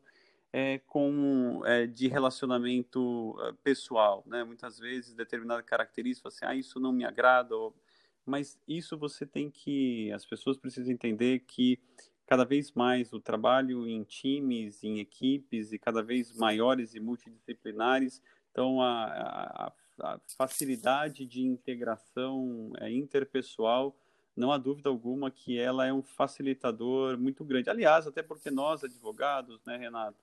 [0.54, 4.44] é, com é, de relacionamento ah, pessoal, né?
[4.44, 7.76] Muitas vezes determinada característica, assim, ah, isso não me agrada, ou...
[8.24, 11.80] mas isso você tem que, as pessoas precisam entender que
[12.28, 18.22] cada vez mais o trabalho em times, em equipes e cada vez maiores e multidisciplinares,
[18.52, 23.96] então a, a, a facilidade de integração é, interpessoal,
[24.36, 27.70] não há dúvida alguma que ela é um facilitador muito grande.
[27.70, 30.20] Aliás, até porque nós, advogados, né, Renato,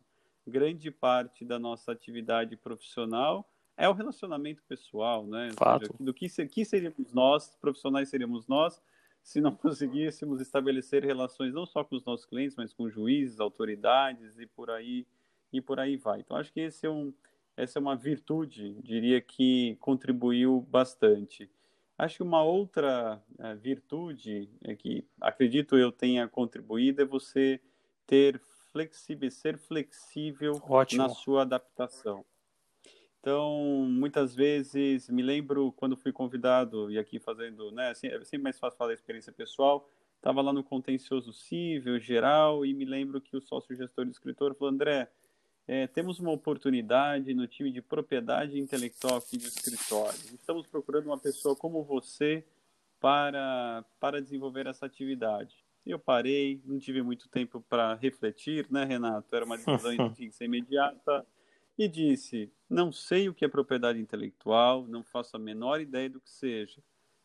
[0.46, 5.50] grande parte da nossa atividade profissional é o relacionamento pessoal, né?
[5.56, 5.86] Fato.
[5.86, 8.82] Seja, do que, que seríamos nós, profissionais seríamos nós,
[9.22, 14.38] se não conseguíssemos estabelecer relações não só com os nossos clientes, mas com juízes, autoridades
[14.38, 15.06] e por aí
[15.52, 16.20] e por aí vai.
[16.20, 17.12] Então acho que esse é um,
[17.56, 21.50] essa é uma virtude, diria que contribuiu bastante.
[21.98, 27.60] Acho que uma outra é, virtude é que acredito eu tenha contribuído é você
[28.06, 28.40] ter
[28.72, 31.02] flexível, ser flexível Ótimo.
[31.02, 32.24] na sua adaptação.
[33.20, 38.42] Então, muitas vezes, me lembro quando fui convidado, e aqui fazendo, né, assim, é sempre
[38.42, 43.20] mais fácil falar da experiência pessoal, estava lá no contencioso civil, geral, e me lembro
[43.20, 45.08] que o sócio gestor do escritor falou, André,
[45.66, 50.18] é, temos uma oportunidade no time de propriedade intelectual aqui do escritório.
[50.34, 52.44] Estamos procurando uma pessoa como você
[53.00, 55.56] para, para desenvolver essa atividade.
[55.84, 59.34] Eu parei, não tive muito tempo para refletir, né, Renato?
[59.34, 59.92] Era uma decisão
[60.30, 61.26] ser imediata
[61.76, 66.20] e disse: Não sei o que é propriedade intelectual, não faço a menor ideia do
[66.20, 66.80] que seja,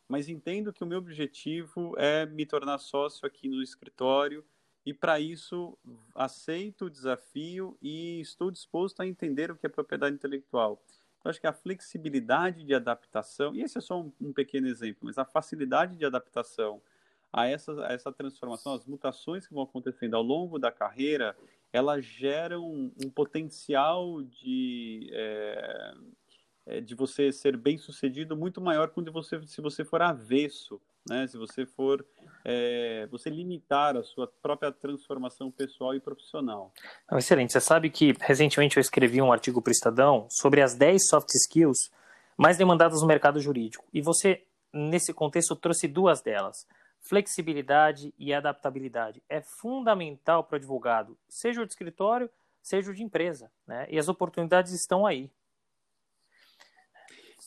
[0.07, 4.43] mas entendo que o meu objetivo é me tornar sócio aqui no escritório
[4.87, 5.77] e, para isso,
[6.15, 10.81] aceito o desafio e estou disposto a entender o que é propriedade intelectual.
[11.19, 14.99] Então, acho que a flexibilidade de adaptação, e esse é só um, um pequeno exemplo,
[15.01, 16.81] mas a facilidade de adaptação
[17.33, 21.35] a essa, a essa transformação, as mutações que vão acontecendo ao longo da carreira,
[21.73, 29.45] elas geram um potencial de, é, de você ser bem sucedido muito maior quando você,
[29.47, 31.27] se você for avesso, né?
[31.27, 32.05] se você for
[32.43, 36.71] é, você limitar a sua própria transformação pessoal e profissional.
[37.13, 37.53] Excelente.
[37.53, 41.29] Você sabe que recentemente eu escrevi um artigo para o Estadão sobre as 10 soft
[41.35, 41.91] skills
[42.37, 43.85] mais demandadas no mercado jurídico.
[43.93, 44.43] E você,
[44.73, 46.65] nesse contexto, trouxe duas delas
[47.07, 49.23] flexibilidade e adaptabilidade.
[49.29, 52.29] É fundamental para o advogado, seja o de escritório,
[52.61, 53.87] seja o de empresa, né?
[53.89, 55.31] E as oportunidades estão aí.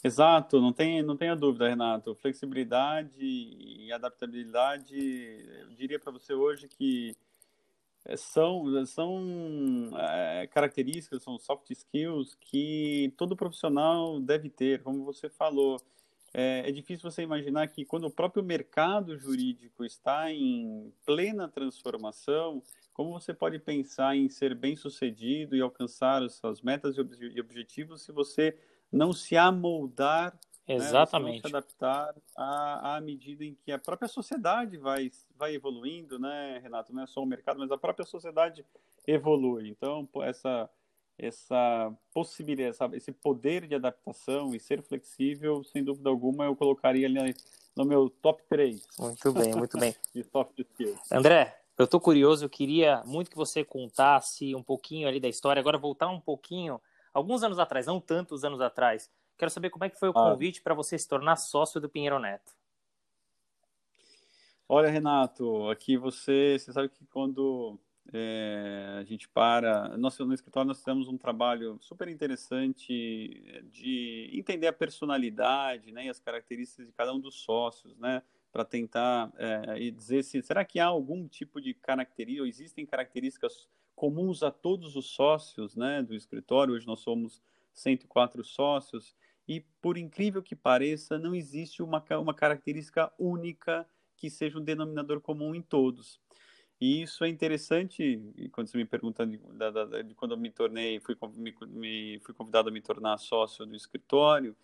[0.03, 2.15] Exato, não tem, não tenha dúvida, Renato.
[2.15, 4.97] Flexibilidade e adaptabilidade,
[5.61, 7.15] eu diria para você hoje que
[8.07, 15.29] é, são, são é, características, são soft skills que todo profissional deve ter, como você
[15.29, 15.79] falou
[16.33, 22.63] é, é, difícil você imaginar que quando o próprio mercado jurídico está em plena transformação,
[22.95, 28.03] como você pode pensar em ser bem sucedido e alcançar as suas metas e objetivos
[28.03, 28.57] se você
[28.93, 31.37] não se amoldar, Exatamente.
[31.37, 36.19] Né, não se adaptar à, à medida em que a própria sociedade vai, vai evoluindo,
[36.19, 36.93] né, Renato?
[36.95, 38.65] Não é só o mercado, mas a própria sociedade
[39.07, 39.69] evolui.
[39.69, 40.71] Então, essa
[41.23, 47.07] essa possibilidade, sabe, esse poder de adaptação e ser flexível, sem dúvida alguma, eu colocaria
[47.07, 47.35] ali
[47.77, 48.87] no meu top 3.
[48.99, 49.95] Muito bem, muito bem.
[50.15, 51.13] de soft skills.
[51.13, 55.61] André, eu estou curioso, eu queria muito que você contasse um pouquinho ali da história,
[55.61, 56.81] agora voltar um pouquinho,
[57.13, 59.11] alguns anos atrás, não tantos anos atrás.
[59.37, 60.31] Quero saber como é que foi o ah.
[60.31, 62.53] convite para você se tornar sócio do Pinheiro Neto.
[64.69, 67.77] Olha, Renato, aqui você, você sabe que quando
[68.13, 69.97] é, a gente para.
[69.97, 76.09] Nós, no escritório, nós temos um trabalho super interessante de entender a personalidade né, e
[76.09, 78.23] as características de cada um dos sócios, né?
[78.53, 83.69] Para tentar é, dizer se será que há algum tipo de característica, ou existem características
[84.01, 86.73] comuns a todos os sócios né, do escritório.
[86.73, 87.43] Hoje nós somos
[87.75, 89.15] 104 sócios,
[89.47, 93.87] e por incrível que pareça, não existe uma, uma característica única
[94.17, 96.19] que seja um denominador comum em todos.
[96.81, 98.19] E isso é interessante,
[98.53, 102.33] quando você me pergunta de, de, de quando eu me tornei, fui, me, me, fui
[102.33, 104.57] convidado a me tornar sócio do escritório,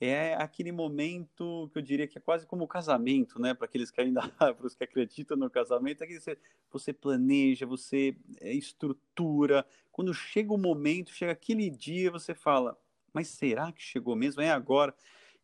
[0.00, 3.52] é aquele momento que eu diria que é quase como o casamento, né?
[3.52, 6.38] Para aqueles que ainda, para os que acreditam no casamento, é que você,
[6.70, 9.66] você planeja, você é, estrutura.
[9.92, 12.78] Quando chega o momento, chega aquele dia, você fala,
[13.12, 14.40] mas será que chegou mesmo?
[14.40, 14.94] É agora?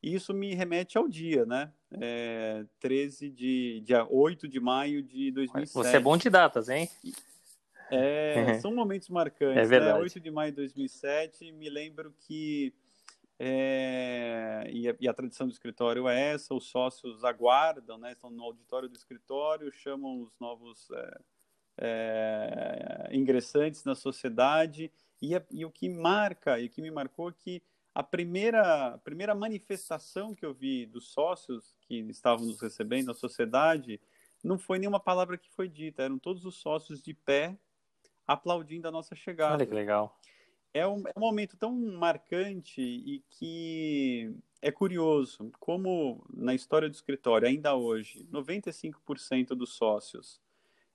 [0.03, 1.71] E isso me remete ao dia, né?
[1.91, 5.73] É, 13 de, dia 8 de maio de 2007.
[5.75, 6.89] Você é bom de datas, hein?
[7.91, 9.59] É, são momentos marcantes.
[9.59, 9.99] É verdade.
[9.99, 10.05] Né?
[10.05, 12.73] 8 de maio de 2007, me lembro que
[13.39, 18.31] é, e, a, e, a, tradição do escritório é essa, os sócios aguardam, né, estão
[18.31, 21.21] no auditório do escritório, chamam os novos é,
[21.79, 27.33] é, ingressantes na sociedade, e, e, o que marca, e o que me marcou é
[27.33, 27.63] que
[27.95, 33.15] a primeira, a primeira manifestação que eu vi dos sócios que estavam nos recebendo, na
[33.15, 34.01] sociedade,
[34.43, 37.59] não foi nenhuma palavra que foi dita, eram todos os sócios de pé
[38.27, 39.55] aplaudindo a nossa chegada.
[39.55, 40.19] Olha que legal
[40.77, 46.95] é um, é um momento tão marcante e que é curioso como na história do
[46.95, 50.41] escritório, ainda hoje, 95% dos sócios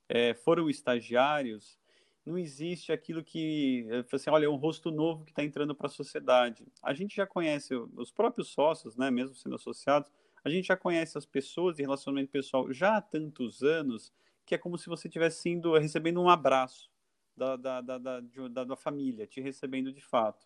[0.08, 1.80] é, foram estagiários,
[2.24, 5.90] não existe aquilo que, assim, olha, é um rosto novo que está entrando para a
[5.90, 6.64] sociedade.
[6.84, 10.12] A gente já conhece os próprios sócios, né, mesmo sendo associados,
[10.44, 14.14] a gente já conhece as pessoas e relacionamento pessoal já há tantos anos
[14.46, 16.91] que é como se você estivesse recebendo um abraço
[17.36, 20.46] da, da, da, da, da família, te recebendo de fato.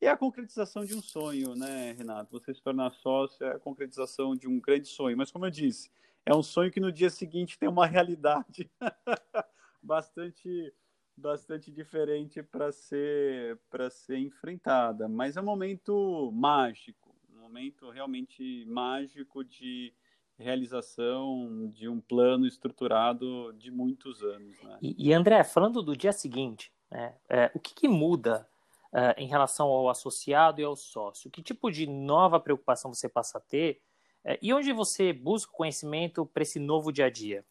[0.00, 2.32] E é a concretização de um sonho, né, Renato?
[2.32, 5.16] Você se tornar sócio é a concretização de um grande sonho.
[5.16, 5.90] Mas, como eu disse,
[6.26, 8.70] é um sonho que no dia seguinte tem uma realidade
[9.82, 10.72] bastante
[11.16, 15.08] bastante diferente para ser para ser enfrentada.
[15.08, 19.94] Mas é um momento mágico, um momento realmente mágico de
[20.38, 24.60] realização de um plano estruturado de muitos anos.
[24.62, 24.78] Né?
[24.82, 28.48] E, e, André, falando do dia seguinte, né, é, o que, que muda
[28.92, 31.30] é, em relação ao associado e ao sócio?
[31.30, 33.80] Que tipo de nova preocupação você passa a ter
[34.24, 37.44] é, e onde você busca conhecimento para esse novo dia a dia?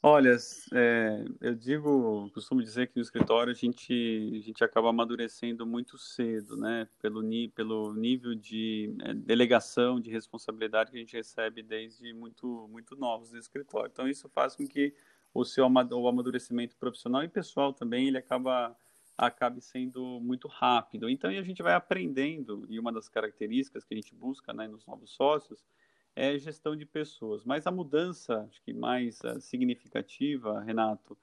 [0.00, 0.36] Olha,
[0.74, 5.98] é, eu digo, costumo dizer que no escritório a gente, a gente acaba amadurecendo muito
[5.98, 6.88] cedo, né?
[7.02, 7.20] Pelo,
[7.52, 13.32] pelo nível de é, delegação, de responsabilidade que a gente recebe desde muito, muito novos
[13.32, 13.90] no escritório.
[13.92, 14.94] Então, isso faz com que
[15.34, 18.76] o seu o amadurecimento profissional e pessoal também, ele acaba
[19.16, 21.08] acabe sendo muito rápido.
[21.10, 24.86] Então, a gente vai aprendendo, e uma das características que a gente busca né, nos
[24.86, 25.66] novos sócios
[26.18, 27.44] é gestão de pessoas.
[27.44, 31.16] Mas a mudança, acho que mais uh, significativa, Renato,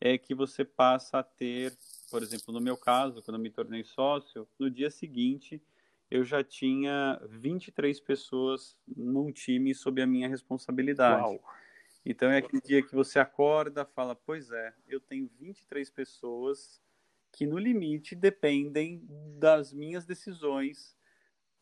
[0.00, 1.76] é que você passa a ter,
[2.10, 5.60] por exemplo, no meu caso, quando eu me tornei sócio, no dia seguinte
[6.08, 11.22] eu já tinha 23 pessoas num time sob a minha responsabilidade.
[11.22, 11.40] Uau.
[12.04, 16.80] Então é aquele dia que você acorda, fala, pois é, eu tenho 23 pessoas
[17.32, 19.04] que no limite dependem
[19.36, 20.96] das minhas decisões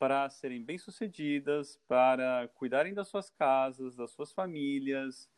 [0.05, 5.31] para serem bem-sucedidas, para cuidarem das suas casas, das suas famílias.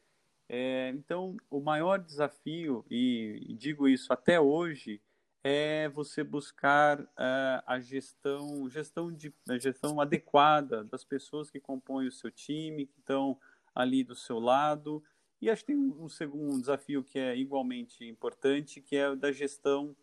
[0.48, 5.00] É, então, o maior desafio, e, digo isso até hoje,
[5.44, 12.09] é você buscar uh, a gestão, gestão, de, a gestão adequada das pessoas que compõem
[12.09, 13.38] o seu time, que estão
[13.72, 15.00] ali do seu lado.
[15.40, 19.14] E acho que tem um, um segundo desafio que é igualmente importante, que é o
[19.14, 19.94] da gestão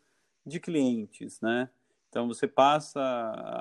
[0.45, 1.69] de clientes, né?
[2.13, 3.01] Então, você passa,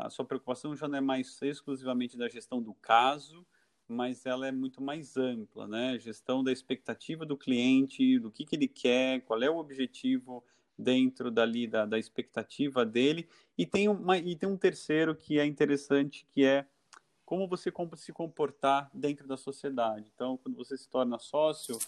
[0.04, 3.46] a sua preocupação já não é mais exclusivamente da gestão do caso,
[3.88, 5.98] mas ela é muito mais ampla, né?
[5.98, 10.44] Gestão da expectativa do cliente, do que, que ele quer, qual é o objetivo
[10.76, 13.26] dentro dali da, da expectativa dele.
[13.56, 16.66] E tem, uma, e tem um terceiro que é interessante, que é
[17.24, 20.12] como você se comportar dentro da sociedade.
[20.14, 21.78] Então, quando você se torna sócio,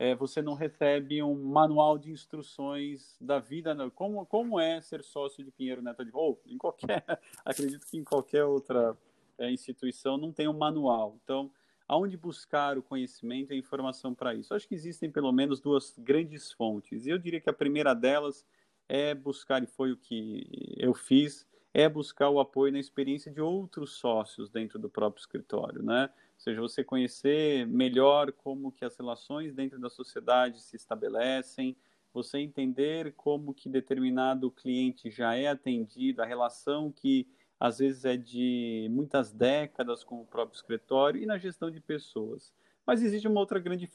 [0.00, 5.44] é, você não recebe um manual de instruções da vida, como, como é ser sócio
[5.44, 7.04] de Pinheiro Neto de ou em qualquer,
[7.44, 8.96] acredito que em qualquer outra
[9.36, 11.18] é, instituição não tem um manual.
[11.22, 11.50] Então,
[11.86, 14.54] aonde buscar o conhecimento e a informação para isso?
[14.54, 17.04] Acho que existem pelo menos duas grandes fontes.
[17.04, 18.46] E eu diria que a primeira delas
[18.88, 23.42] é buscar, e foi o que eu fiz, é buscar o apoio na experiência de
[23.42, 26.08] outros sócios dentro do próprio escritório, né?
[26.40, 31.76] Ou seja, você conhecer melhor como que as relações dentro da sociedade se estabelecem,
[32.14, 38.16] você entender como que determinado cliente já é atendido, a relação que às vezes é
[38.16, 42.54] de muitas décadas com o próprio escritório e na gestão de pessoas.
[42.86, 43.86] Mas existe uma outra grande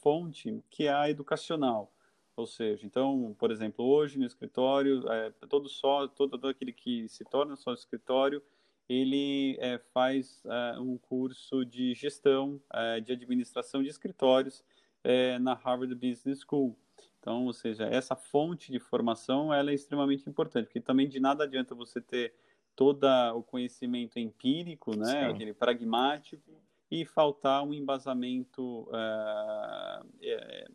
[0.00, 1.92] fonte que é a educacional.
[2.34, 7.06] Ou seja, então, por exemplo, hoje no escritório, é, todo só, todo, todo aquele que
[7.10, 8.42] se torna só escritório,
[8.92, 14.62] ele é, faz é, um curso de gestão é, de administração de escritórios
[15.02, 16.76] é, na Harvard Business School.
[17.18, 21.44] Então, ou seja, essa fonte de formação ela é extremamente importante, porque também de nada
[21.44, 22.34] adianta você ter
[22.76, 25.32] todo o conhecimento empírico, né, Sim.
[25.32, 28.88] aquele pragmático, e faltar um embasamento
[30.20, 30.66] é,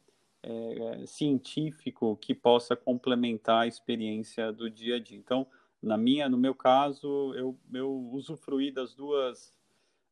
[0.44, 5.18] é, científico que possa complementar a experiência do dia a dia.
[5.18, 5.46] Então,
[5.82, 9.56] na minha, no meu caso, eu, eu usufruí das duas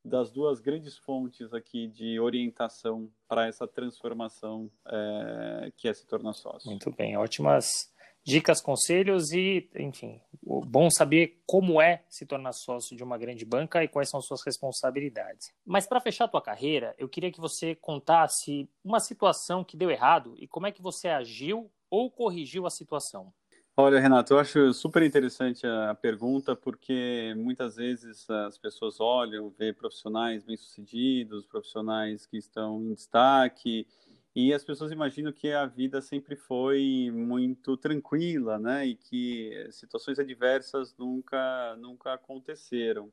[0.04, 6.34] das duas grandes fontes aqui de orientação para essa transformação é, que é se tornar
[6.34, 6.70] sócio.
[6.70, 7.92] Muito bem, ótimas
[8.26, 13.84] dicas, conselhos e, enfim, bom saber como é se tornar sócio de uma grande banca
[13.84, 15.54] e quais são suas responsabilidades.
[15.64, 19.92] Mas para fechar a tua carreira, eu queria que você contasse uma situação que deu
[19.92, 23.32] errado e como é que você agiu ou corrigiu a situação.
[23.78, 29.74] Olha, Renato, eu acho super interessante a pergunta, porque muitas vezes as pessoas olham, vê
[29.74, 33.86] profissionais bem-sucedidos, profissionais que estão em destaque,
[34.34, 38.86] e as pessoas imaginam que a vida sempre foi muito tranquila, né?
[38.88, 43.12] E que situações adversas nunca, nunca aconteceram.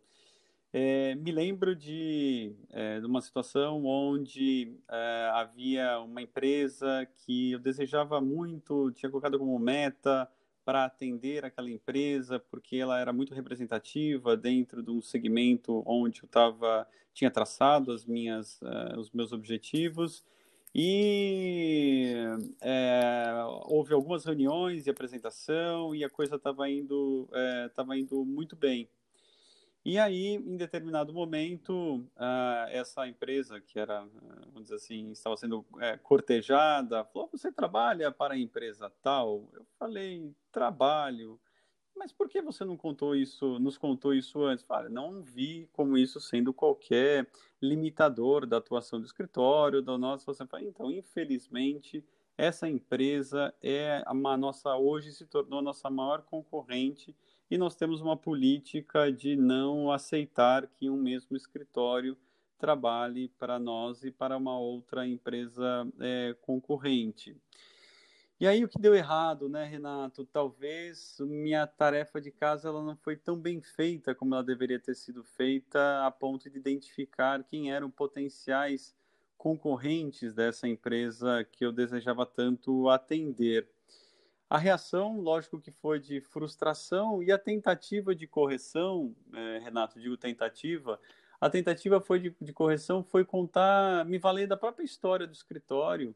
[0.73, 7.59] É, me lembro de, é, de, uma situação onde é, havia uma empresa que eu
[7.59, 10.29] desejava muito, tinha colocado como meta
[10.65, 16.29] para atender aquela empresa, porque ela era muito representativa dentro de um segmento onde eu
[16.29, 20.25] tava, tinha traçado as minhas, uh, os meus objetivos.
[20.75, 22.15] E
[22.63, 23.31] é,
[23.67, 28.89] houve algumas reuniões de apresentação e a coisa estava indo, é, indo muito bem.
[29.85, 34.07] E aí, em determinado momento, uh, essa empresa, que era,
[34.47, 39.49] vamos dizer assim, estava sendo é, cortejada, falou: Você trabalha para a empresa tal?
[39.53, 41.41] Eu falei: Trabalho.
[41.97, 44.65] Mas por que você não contou isso, nos contou isso antes?
[44.65, 47.29] Fala, não vi como isso sendo qualquer
[47.61, 50.25] limitador da atuação do escritório, da nossa.
[50.25, 52.03] Você fala, então, infelizmente,
[52.37, 57.15] essa empresa é a nossa hoje se tornou a nossa maior concorrente
[57.53, 62.17] e nós temos uma política de não aceitar que um mesmo escritório
[62.57, 67.37] trabalhe para nós e para uma outra empresa é, concorrente.
[68.41, 70.25] E aí o que deu errado, né, Renato?
[70.25, 74.95] Talvez minha tarefa de casa ela não foi tão bem feita como ela deveria ter
[74.95, 78.95] sido feita, a ponto de identificar quem eram potenciais
[79.37, 83.69] concorrentes dessa empresa que eu desejava tanto atender.
[84.53, 90.15] A reação, lógico que foi de frustração e a tentativa de correção, é, Renato, digo
[90.15, 91.01] tentativa,
[91.41, 96.15] a tentativa foi de, de correção foi contar, me valer da própria história do escritório,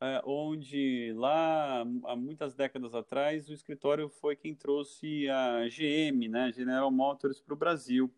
[0.00, 6.50] é, onde lá há muitas décadas atrás o escritório foi quem trouxe a GM, né,
[6.52, 8.12] General Motors, para o Brasil.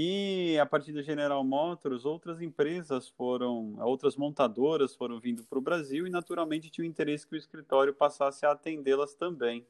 [0.00, 5.60] E a partir da General Motors, outras empresas foram, outras montadoras foram vindo para o
[5.60, 9.66] Brasil e naturalmente tinha o interesse que o escritório passasse a atendê-las também.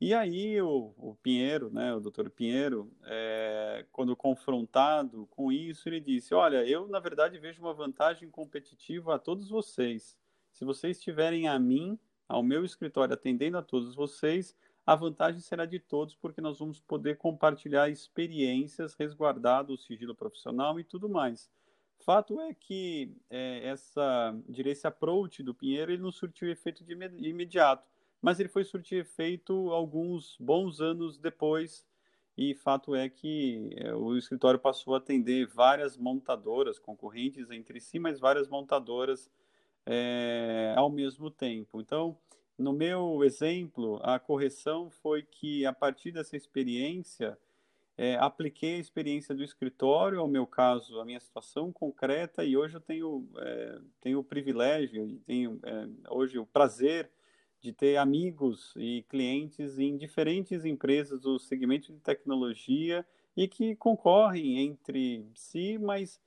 [0.00, 6.00] E aí o, o, Pinheiro, né, o doutor Pinheiro, é, quando confrontado com isso, ele
[6.00, 10.16] disse: Olha, eu na verdade vejo uma vantagem competitiva a todos vocês.
[10.50, 14.56] Se vocês tiverem a mim, ao meu escritório, atendendo a todos vocês,
[14.88, 20.80] a vantagem será de todos, porque nós vamos poder compartilhar experiências, resguardado o sigilo profissional
[20.80, 21.50] e tudo mais.
[21.98, 26.94] Fato é que é, essa, direi, esse approach do Pinheiro ele não surtiu efeito de
[26.94, 27.86] imediato,
[28.22, 31.86] mas ele foi surtir efeito alguns bons anos depois,
[32.34, 37.98] e fato é que é, o escritório passou a atender várias montadoras concorrentes entre si,
[37.98, 39.30] mas várias montadoras
[39.84, 41.78] é, ao mesmo tempo.
[41.78, 42.16] Então,
[42.58, 47.38] no meu exemplo, a correção foi que, a partir dessa experiência,
[47.96, 52.74] é, apliquei a experiência do escritório, ao meu caso, a minha situação concreta, e hoje
[52.74, 57.10] eu tenho, é, tenho o privilégio, tenho é, hoje o prazer
[57.60, 63.04] de ter amigos e clientes em diferentes empresas do segmento de tecnologia
[63.36, 66.20] e que concorrem entre si, mas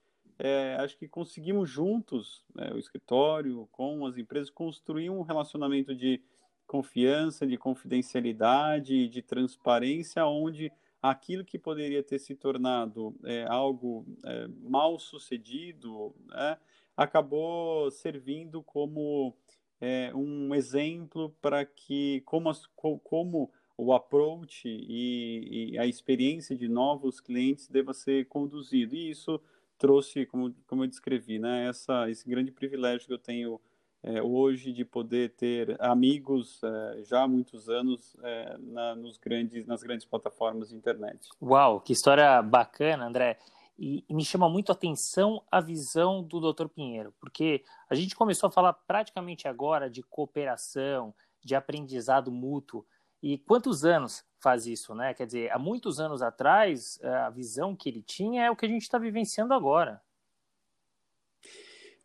[0.43, 6.19] é, acho que conseguimos juntos, né, o escritório, com as empresas, construir um relacionamento de
[6.65, 14.47] confiança, de confidencialidade, de transparência, onde aquilo que poderia ter se tornado é, algo é,
[14.63, 16.57] mal sucedido né,
[16.97, 19.35] acabou servindo como
[19.79, 22.65] é, um exemplo para que como, as,
[23.03, 28.95] como o approach e, e, a experiência de novos clientes deva ser conduzido.
[28.95, 29.39] E isso
[29.81, 33.59] trouxe, como, como eu descrevi, né, essa, esse grande privilégio que eu tenho
[34.03, 39.65] é, hoje de poder ter amigos é, já há muitos anos é, na, nos grandes,
[39.65, 41.27] nas grandes plataformas de internet.
[41.41, 43.39] Uau, que história bacana, André.
[43.77, 46.67] E, e me chama muito a atenção a visão do Dr.
[46.67, 51.11] Pinheiro, porque a gente começou a falar praticamente agora de cooperação,
[51.43, 52.85] de aprendizado mútuo,
[53.21, 55.13] E quantos anos faz isso, né?
[55.13, 58.69] Quer dizer, há muitos anos atrás, a visão que ele tinha é o que a
[58.69, 60.01] gente está vivenciando agora.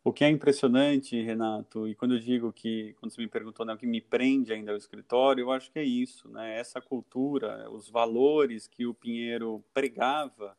[0.07, 3.73] O que é impressionante, Renato, e quando eu digo que, quando você me perguntou né,
[3.73, 6.57] o que me prende ainda ao escritório, eu acho que é isso, né?
[6.57, 10.55] Essa cultura, os valores que o Pinheiro pregava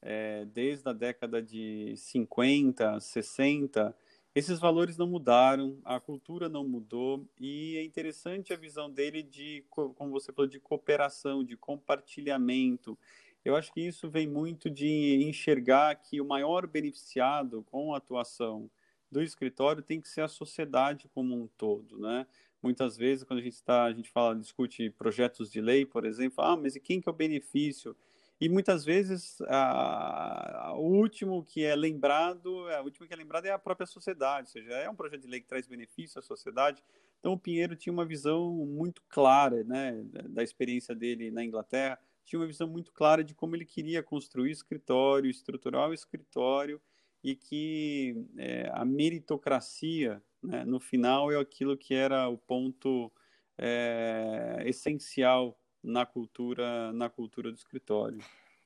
[0.00, 3.94] é, desde a década de 50, 60,
[4.36, 9.64] esses valores não mudaram, a cultura não mudou, e é interessante a visão dele de,
[9.70, 12.98] como você falou, de cooperação, de compartilhamento.
[13.42, 18.70] Eu acho que isso vem muito de enxergar que o maior beneficiado com a atuação
[19.10, 22.26] do escritório tem que ser a sociedade como um todo, né?
[22.62, 26.44] Muitas vezes, quando a gente está, a gente fala, discute projetos de lei, por exemplo,
[26.44, 27.96] ah, mas e quem que é o benefício?
[28.40, 33.50] E muitas vezes a, a, último que é lembrado, a última que é lembrado é
[33.50, 36.82] a própria sociedade, ou seja, é um projeto de lei que traz benefício à sociedade.
[37.18, 42.38] Então o Pinheiro tinha uma visão muito clara, né, da experiência dele na Inglaterra, tinha
[42.38, 46.80] uma visão muito clara de como ele queria construir escritório, estruturar o escritório
[47.22, 53.10] e que é, a meritocracia, né, no final, é aquilo que era o ponto
[53.56, 58.18] é, essencial na cultura, na cultura do escritório.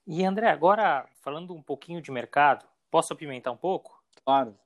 [0.06, 4.02] E André, agora falando um pouquinho de mercado, posso apimentar um pouco?
[4.24, 4.56] Claro.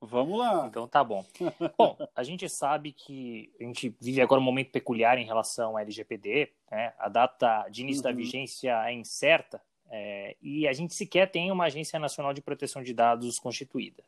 [0.00, 0.66] Vamos lá.
[0.66, 1.24] Então tá bom.
[1.76, 5.82] bom, a gente sabe que a gente vive agora um momento peculiar em relação à
[5.82, 6.92] LGPD, né?
[6.98, 8.10] A data de início uhum.
[8.10, 12.82] da vigência é incerta, é, e a gente sequer tem uma Agência Nacional de Proteção
[12.82, 14.02] de Dados constituída.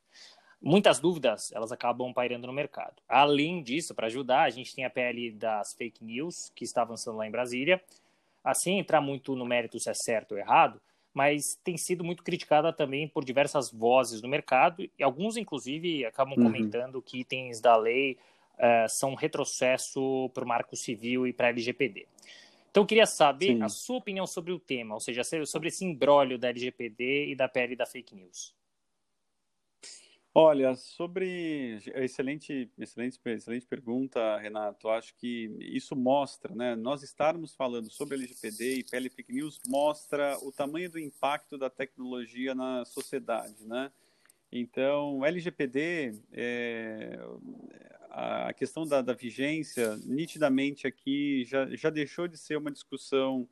[0.61, 2.95] Muitas dúvidas elas acabam pairando no mercado.
[3.09, 7.17] Além disso, para ajudar, a gente tem a PL das fake news, que está avançando
[7.17, 7.81] lá em Brasília.
[8.43, 10.81] Assim, entrar muito no mérito se é certo ou errado,
[11.15, 16.37] mas tem sido muito criticada também por diversas vozes no mercado, e alguns, inclusive, acabam
[16.37, 16.45] uhum.
[16.45, 18.17] comentando que itens da lei
[18.55, 22.07] uh, são retrocesso para o marco civil e para a LGPD.
[22.71, 23.63] Então, eu queria saber Sim.
[23.63, 27.49] a sua opinião sobre o tema, ou seja, sobre esse imbróglio da LGPD e da
[27.49, 28.55] PL da fake news.
[30.41, 34.89] Olha, sobre excelente, excelente, excelente pergunta, Renato.
[34.89, 36.77] Acho que isso mostra, né?
[36.77, 41.69] Nós estarmos falando sobre LGPD e PL fake news mostra o tamanho do impacto da
[41.69, 43.91] tecnologia na sociedade, né?
[44.53, 47.19] Então, LGPD, é,
[48.09, 53.49] a questão da, da, vigência, nitidamente aqui já, já deixou de ser uma discussão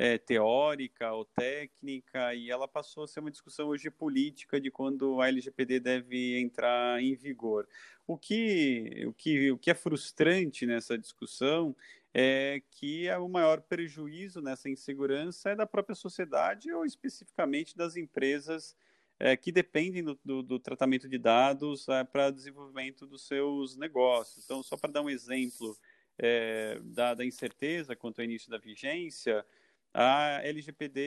[0.00, 5.20] é, teórica ou técnica e ela passou a ser uma discussão hoje política de quando
[5.20, 7.68] a LGPD deve entrar em vigor.
[8.06, 11.76] O que, o que, o que é frustrante nessa discussão
[12.14, 17.94] é que é o maior prejuízo nessa insegurança é da própria sociedade ou especificamente das
[17.94, 18.74] empresas
[19.18, 24.46] é, que dependem do, do, do, tratamento de dados é, para desenvolvimento dos seus negócios.
[24.46, 25.76] Então, só para dar um exemplo
[26.18, 29.44] é, da, da, incerteza quanto ao início da vigência,
[29.92, 31.00] a LGPD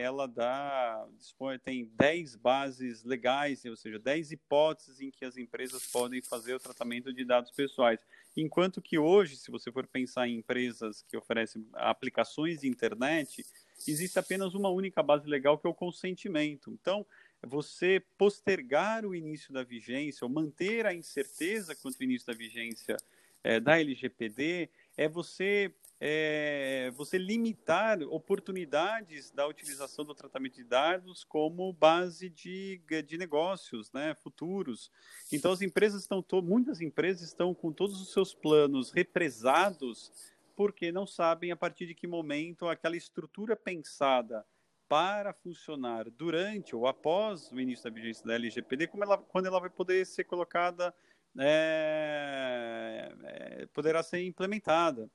[0.00, 5.86] ela dá, dispõe, tem 10 bases legais, ou seja, 10 hipóteses em que as empresas
[5.86, 8.00] podem fazer o tratamento de dados pessoais.
[8.36, 13.44] Enquanto que hoje, se você for pensar em empresas que oferecem aplicações de internet,
[13.88, 16.70] existe apenas uma única base legal que é o consentimento.
[16.80, 17.04] Então,
[17.42, 22.96] você postergar o início da vigência, ou manter a incerteza quanto ao início da vigência
[23.42, 31.22] é, da LGPD, é você, é, você limitar oportunidades da utilização do tratamento de dados
[31.24, 34.90] como base de, de negócios né, futuros.
[35.30, 40.10] Então, as empresas estão, muitas empresas estão com todos os seus planos represados
[40.56, 44.44] porque não sabem a partir de que momento aquela estrutura pensada
[44.88, 49.70] para funcionar durante ou após o início da vigência da LGPD, ela, quando ela vai
[49.70, 50.92] poder ser colocada,
[51.38, 55.08] é, é, poderá ser implementada.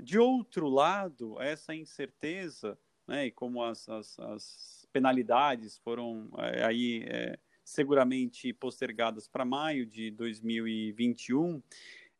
[0.00, 7.04] De outro lado, essa incerteza, né, e como as, as, as penalidades foram é, aí
[7.06, 11.62] é, seguramente postergadas para maio de 2021,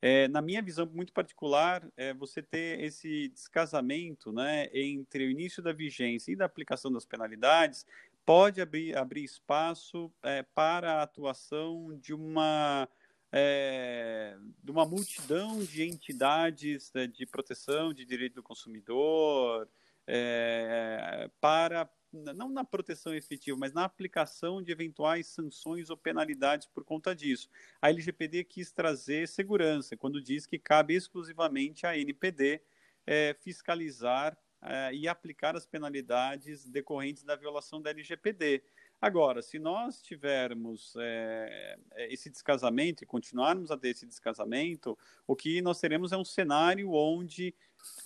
[0.05, 5.63] é, na minha visão muito particular, é você ter esse descasamento né, entre o início
[5.63, 7.87] da vigência e da aplicação das penalidades
[8.27, 12.89] pode abrir, abrir espaço é, para a atuação de uma,
[13.33, 19.67] é, de uma multidão de entidades né, de proteção de direito do consumidor
[20.07, 26.85] é, para não na proteção efetiva, mas na aplicação de eventuais sanções ou penalidades por
[26.85, 27.49] conta disso.
[27.81, 32.61] A LGPD quis trazer segurança, quando diz que cabe exclusivamente à NPD
[33.07, 38.63] é, fiscalizar é, e aplicar as penalidades decorrentes da violação da LGPD.
[39.03, 41.77] Agora, se nós tivermos é,
[42.09, 44.97] esse descasamento e continuarmos a ter esse descasamento,
[45.27, 47.53] o que nós teremos é um cenário onde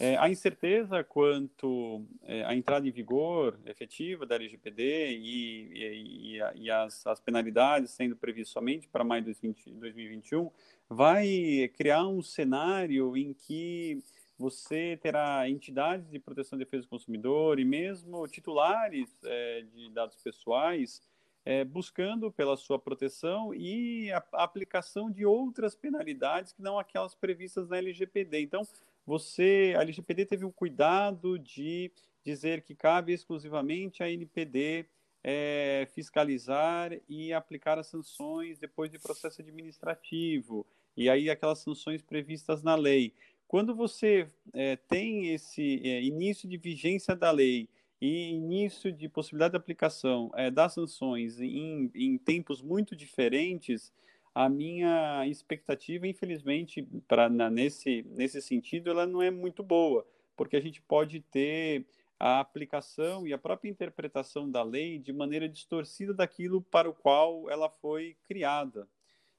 [0.00, 6.62] É, a incerteza quanto é, à entrada em vigor efetiva da LGPD e, e, e,
[6.62, 10.50] e as, as, penalidades sendo previstas somente para maio de 2021
[10.88, 14.02] vai criar um cenário em que
[14.38, 20.16] você terá entidades de proteção e defesa do consumidor e mesmo titulares é, de dados
[20.16, 21.00] pessoais
[21.44, 27.14] é, buscando pela sua proteção e a, a, aplicação de outras penalidades que não aquelas
[27.14, 28.40] previstas na LGPD.
[28.40, 28.62] Então,
[29.06, 31.92] você, a LGPD teve o cuidado de
[32.24, 34.86] dizer que cabe exclusivamente à NPD
[35.22, 40.66] é, fiscalizar e aplicar as sanções depois de processo administrativo,
[40.96, 43.12] e aí aquelas sanções previstas na lei.
[43.48, 47.68] Quando você é, tem esse é, início de vigência da lei
[48.00, 53.92] e início de possibilidade de aplicação é, das sanções em, em tempos muito diferentes,
[54.34, 60.60] a minha expectativa, infelizmente, para nesse, nesse sentido, ela não é muito boa, porque a
[60.60, 61.86] gente pode ter
[62.18, 67.48] a aplicação e a própria interpretação da lei de maneira distorcida daquilo para o qual
[67.48, 68.88] ela foi criada.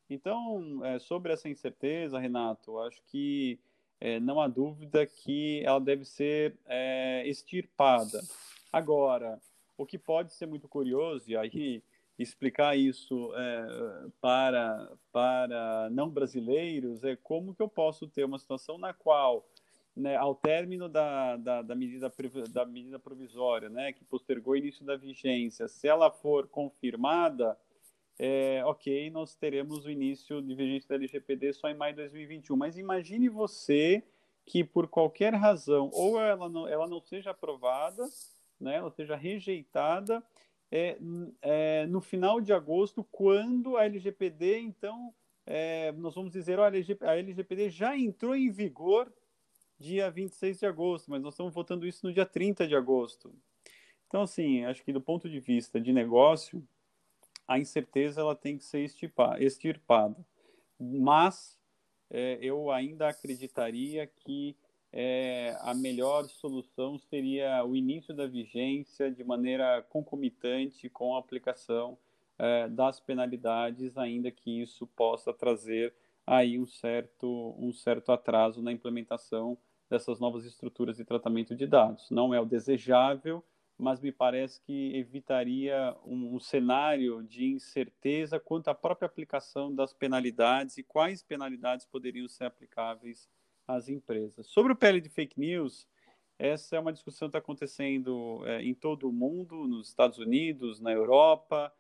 [0.10, 3.60] Então, é, sobre essa incerteza, Renato, acho que
[4.00, 8.22] é, não há dúvida que ela deve ser é, extirpada.
[8.72, 9.40] Agora,
[9.78, 11.84] o que pode ser muito curioso, e aí
[12.18, 18.78] explicar isso é, para, para não brasileiros é como que eu posso ter uma situação
[18.78, 19.48] na qual,
[19.96, 22.12] né, ao término da, da, da, medida,
[22.50, 27.58] da medida provisória, né, que postergou o início da vigência, se ela for confirmada,
[28.20, 32.56] é, ok, nós teremos o início de vigência da LGPD só em maio de 2021.
[32.56, 34.04] Mas imagine você
[34.46, 38.08] que, por qualquer razão, ou ela não, ela não seja aprovada,
[38.60, 40.24] né, ela seja rejeitada,
[40.72, 40.98] é,
[41.42, 45.14] é, no final de agosto, quando a LGPD, então,
[45.46, 49.12] é, nós vamos dizer, olha, a LGPD já entrou em vigor
[49.80, 53.34] dia 26 de agosto, mas nós estamos votando isso no dia 30 de agosto.
[54.08, 56.66] Então, assim, acho que do ponto de vista de negócio,
[57.48, 58.84] a incerteza ela tem que ser
[59.40, 60.18] extirpada.
[60.80, 61.58] Mas
[62.10, 64.56] é, eu ainda acreditaria que
[64.92, 71.98] é, a melhor solução seria o início da vigência de maneira concomitante com a aplicação
[72.38, 75.94] é, das penalidades, ainda que isso possa trazer
[76.26, 79.58] aí um certo, um certo atraso na implementação
[79.90, 82.10] dessas novas estruturas de tratamento de dados.
[82.10, 83.44] Não é o desejável,
[83.78, 89.94] mas me parece que evitaria um, um, cenário de incerteza quanto à própria aplicação das
[89.94, 93.30] penalidades e quais penalidades poderiam ser aplicáveis
[93.68, 94.48] as empresas.
[94.48, 95.88] Sobre o PL de fake news,
[96.40, 100.80] essa é uma discussão que está acontecendo é, em todo o mundo, nos Estados Unidos,
[100.80, 101.72] na Europa.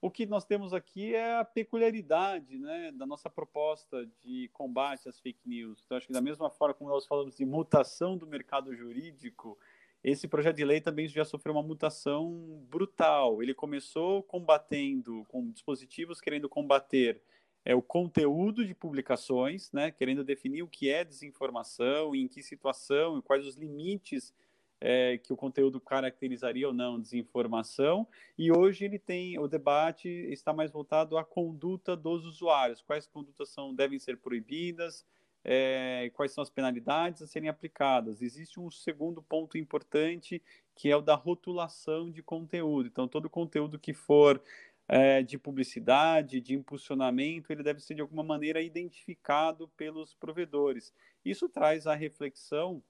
[0.00, 5.18] O que nós temos aqui é a peculiaridade né, da nossa proposta de combate às
[5.18, 5.82] fake news.
[5.84, 9.58] Então, acho que da mesma forma como nós falamos de mutação do mercado jurídico,
[10.04, 13.42] esse projeto de lei também já sofreu uma mutação brutal.
[13.42, 17.20] Ele começou combatendo, com dispositivos querendo combater
[17.64, 23.22] é o conteúdo de publicações, né, querendo definir o que é desinformação, em que situação,
[23.22, 24.34] quais os limites
[24.80, 28.06] é, que o conteúdo caracterizaria ou não desinformação.
[28.36, 33.48] E hoje ele tem o debate está mais voltado à conduta dos usuários, quais condutas
[33.48, 35.06] são devem ser proibidas,
[35.44, 38.22] é, quais são as penalidades a serem aplicadas.
[38.22, 40.42] Existe um segundo ponto importante
[40.74, 42.88] que é o da rotulação de conteúdo.
[42.88, 44.42] Então todo conteúdo que for
[44.88, 50.92] é, de publicidade, de impulsionamento, ele deve ser de alguma maneira identificado pelos provedores.
[51.24, 52.82] Isso traz a reflexão,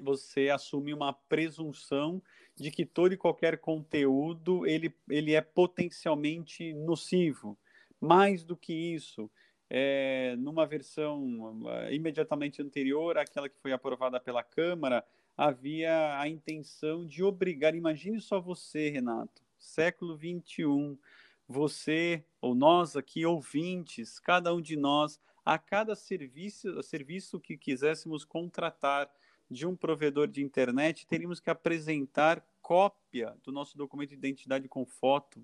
[0.00, 2.22] você assume uma presunção
[2.54, 7.58] de que todo e qualquer conteúdo ele, ele é potencialmente nocivo.
[8.00, 9.30] Mais do que isso,
[9.70, 15.04] é, numa versão uh, imediatamente anterior àquela que foi aprovada pela Câmara,
[15.36, 20.98] havia a intenção de obrigar, imagine só você, Renato, século 21,
[21.46, 28.24] você ou nós aqui ouvintes, cada um de nós, a cada serviço, serviço que quiséssemos
[28.24, 29.10] contratar
[29.50, 34.84] de um provedor de internet, teríamos que apresentar cópia do nosso documento de identidade com
[34.84, 35.40] foto.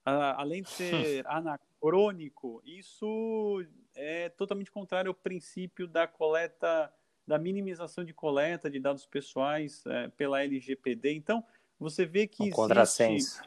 [0.00, 1.24] Uh, além de ser
[1.80, 3.64] anacrônico, isso
[3.94, 6.92] é totalmente contrário ao princípio da coleta,
[7.26, 11.14] da minimização de coleta de dados pessoais é, pela LGPD.
[11.14, 11.44] Então,
[11.78, 12.56] você vê que um existe...
[12.56, 13.42] contrassenso.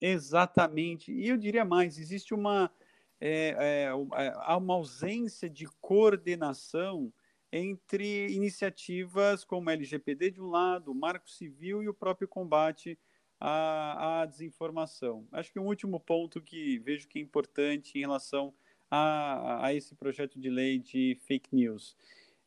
[0.00, 1.10] Exatamente.
[1.10, 2.70] E eu diria mais, existe uma,
[3.18, 7.12] é, é, é, uma ausência de coordenação
[7.50, 12.98] entre iniciativas como a LGPD de um lado, o Marco Civil e o próprio combate
[13.40, 15.26] à, à desinformação.
[15.32, 18.54] Acho que um último ponto que vejo que é importante em relação
[18.90, 21.96] a, a esse projeto de lei de fake news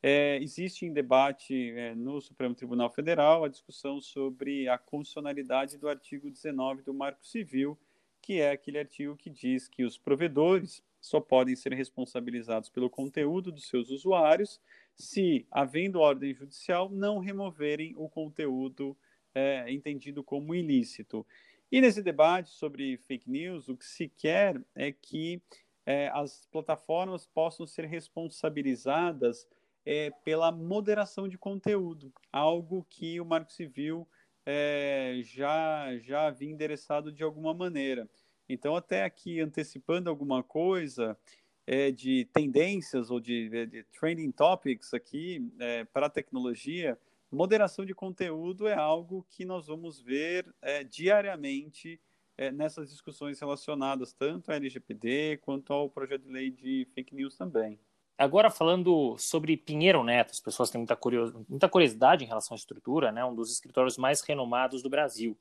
[0.01, 5.89] é, existe em debate é, no Supremo Tribunal Federal a discussão sobre a constitucionalidade do
[5.89, 7.77] artigo 19 do Marco Civil,
[8.21, 13.51] que é aquele artigo que diz que os provedores só podem ser responsabilizados pelo conteúdo
[13.51, 14.61] dos seus usuários
[14.95, 18.97] se, havendo ordem judicial, não removerem o conteúdo
[19.39, 21.25] é, entendido como ilícito.
[21.71, 25.41] E nesse debate sobre fake news, o que se quer é que
[25.85, 29.47] é, as plataformas possam ser responsabilizadas
[29.85, 34.07] é, pela moderação de conteúdo, algo que o Marco Civil
[34.45, 38.09] é, já, já havia endereçado de alguma maneira.
[38.47, 41.17] Então, até aqui, antecipando alguma coisa
[41.67, 46.97] é, de tendências ou de, de trending topics aqui é, para a tecnologia,
[47.31, 51.99] moderação de conteúdo é algo que nós vamos ver é, diariamente
[52.37, 57.35] é, nessas discussões relacionadas tanto à LGPD quanto ao projeto de lei de fake news
[57.35, 57.79] também.
[58.17, 61.33] Agora falando sobre Pinheiro Neto, as pessoas têm muita, curios...
[61.47, 63.23] muita curiosidade em relação à estrutura, né?
[63.23, 65.37] um dos escritórios mais renomados do Brasil.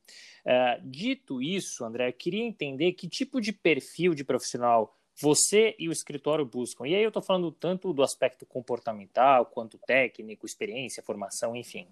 [0.47, 5.92] Uh, dito isso, André, queria entender que tipo de perfil de profissional você e o
[5.92, 6.86] escritório buscam.
[6.86, 11.88] E aí eu estou falando tanto do aspecto comportamental, quanto técnico, experiência, formação, enfim.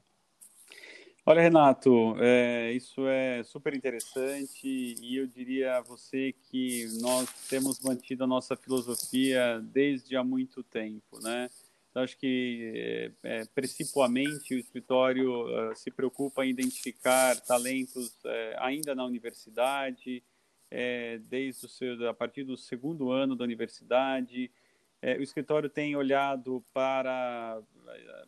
[1.28, 7.80] Olha, Renato, é, isso é super interessante e eu diria a você que nós temos
[7.80, 11.50] mantido a nossa filosofia desde há muito tempo, né?
[11.96, 18.94] Acho que, é, é principalmente, o escritório uh, se preocupa em identificar talentos é, ainda
[18.94, 20.22] na universidade,
[20.70, 24.50] é, desde o seu, a partir do segundo ano da universidade,
[25.00, 27.62] é, o escritório tem olhado para,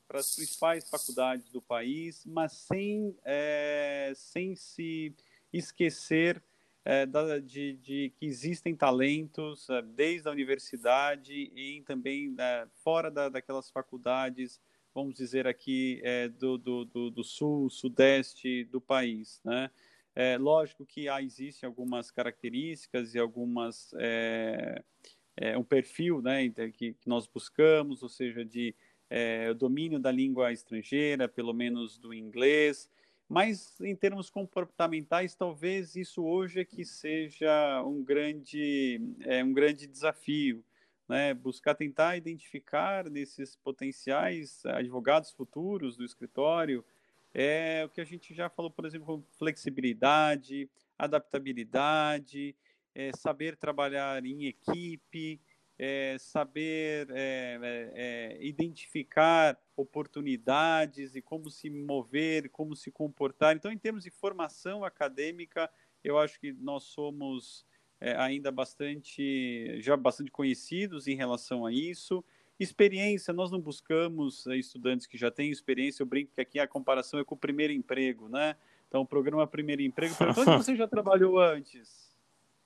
[0.07, 5.15] para as principais faculdades do país, mas sem, é, sem se
[5.53, 6.43] esquecer
[6.85, 13.11] é, da, de, de, que existem talentos é, desde a universidade e também é, fora
[13.11, 14.61] da, daquelas faculdades,
[14.95, 19.71] vamos dizer aqui, é, do, do, do, do, sul, sudeste do país, né?
[20.21, 24.83] É, lógico que há, existem algumas características e algumas é,
[25.37, 28.75] é, um perfil né, que, que, nós buscamos, ou seja, de
[29.09, 32.91] é, domínio da língua estrangeira, pelo menos do inglês,
[33.29, 39.87] mas em termos comportamentais, talvez isso hoje é que seja um grande, é, um grande
[39.87, 40.65] desafio,
[41.09, 41.33] né?
[41.33, 46.85] buscar tentar identificar nesses potenciais advogados futuros do escritório,
[47.41, 50.69] é o que a gente já falou, por exemplo, flexibilidade,
[50.99, 52.57] adaptabilidade,
[52.93, 55.41] é, saber trabalhar em equipe,
[55.79, 63.55] é, saber é, é, é, identificar oportunidades e como se mover, como se comportar.
[63.55, 65.71] Então, em termos de formação acadêmica,
[66.03, 67.65] eu acho que nós somos
[68.01, 72.25] é, ainda bastante, já bastante conhecidos em relação a isso.
[72.59, 76.03] Experiência, nós não buscamos estudantes que já têm experiência.
[76.03, 78.57] Eu brinco que aqui a comparação é com o primeiro emprego, né?
[78.89, 82.09] Então, o programa Primeiro Emprego, onde você já trabalhou antes?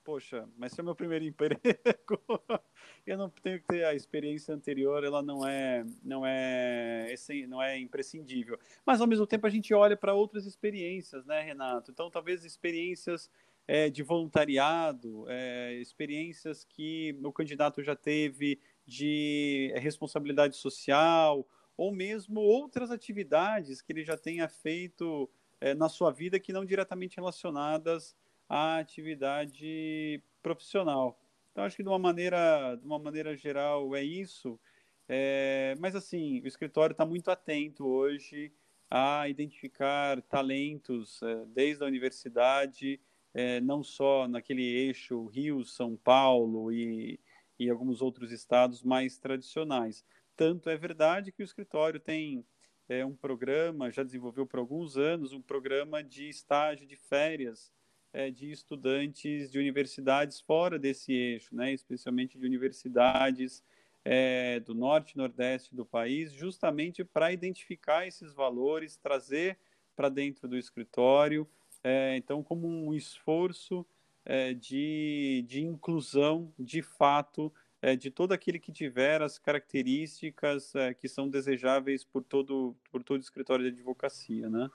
[0.03, 1.59] poxa, mas se é meu primeiro emprego,
[3.07, 7.13] eu não tenho que ter a experiência anterior, ela não é, não é,
[7.47, 8.59] não é imprescindível.
[8.85, 11.91] Mas ao mesmo tempo a gente olha para outras experiências, né, Renato?
[11.91, 13.29] Então talvez experiências
[13.67, 22.39] é, de voluntariado, é, experiências que o candidato já teve de responsabilidade social, ou mesmo
[22.39, 25.29] outras atividades que ele já tenha feito
[25.59, 28.15] é, na sua vida que não diretamente relacionadas
[28.47, 31.19] a atividade profissional.
[31.51, 34.59] Então, acho que de uma maneira, de uma maneira geral é isso.
[35.07, 38.51] É, mas, assim, o escritório está muito atento hoje
[38.89, 42.99] a identificar talentos é, desde a universidade,
[43.33, 47.19] é, não só naquele eixo Rio, São Paulo e,
[47.59, 50.03] e alguns outros estados mais tradicionais.
[50.35, 52.45] Tanto é verdade que o escritório tem
[52.89, 57.71] é, um programa, já desenvolveu por alguns anos, um programa de estágio de férias
[58.11, 63.63] é, de estudantes de universidades fora desse eixo, né, especialmente de universidades
[64.05, 69.57] é, do norte e nordeste do país, justamente para identificar esses valores, trazer
[69.95, 71.47] para dentro do escritório,
[71.83, 73.85] é, então, como um esforço
[74.25, 80.93] é, de, de inclusão, de fato, é, de todo aquele que tiver as características é,
[80.93, 84.69] que são desejáveis por todo, por todo escritório de advocacia, né?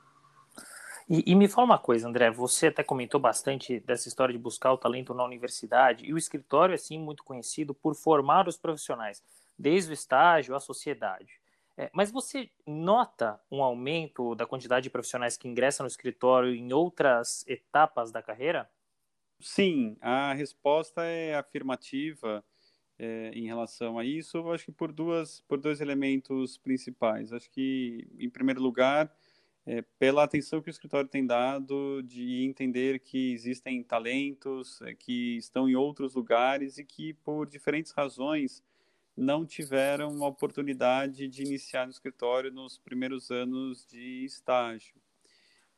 [1.09, 4.74] E, e, me fala uma coisa, André, você até comentou bastante dessa história de buscar
[4.74, 9.22] o talento na universidade, e o escritório é, sim, muito conhecido por formar os profissionais,
[9.59, 11.40] desde o estágio à sociedade.
[11.78, 16.72] É, mas você nota um aumento da quantidade de profissionais que ingressam no escritório em
[16.74, 18.68] outras etapas da carreira?
[19.41, 22.45] Sim, a resposta é afirmativa.
[23.03, 27.32] é, em relação a isso, acho que por, duas, por dois elementos principais.
[27.32, 29.12] Acho que, em primeiro lugar,
[29.66, 35.39] é, pela atenção que o escritório tem dado de entender que existem talentos é, que
[35.39, 38.62] estão em outros lugares e que, por diferentes razões,
[39.16, 44.97] não tiveram a oportunidade de iniciar no escritório nos primeiros anos de estágio.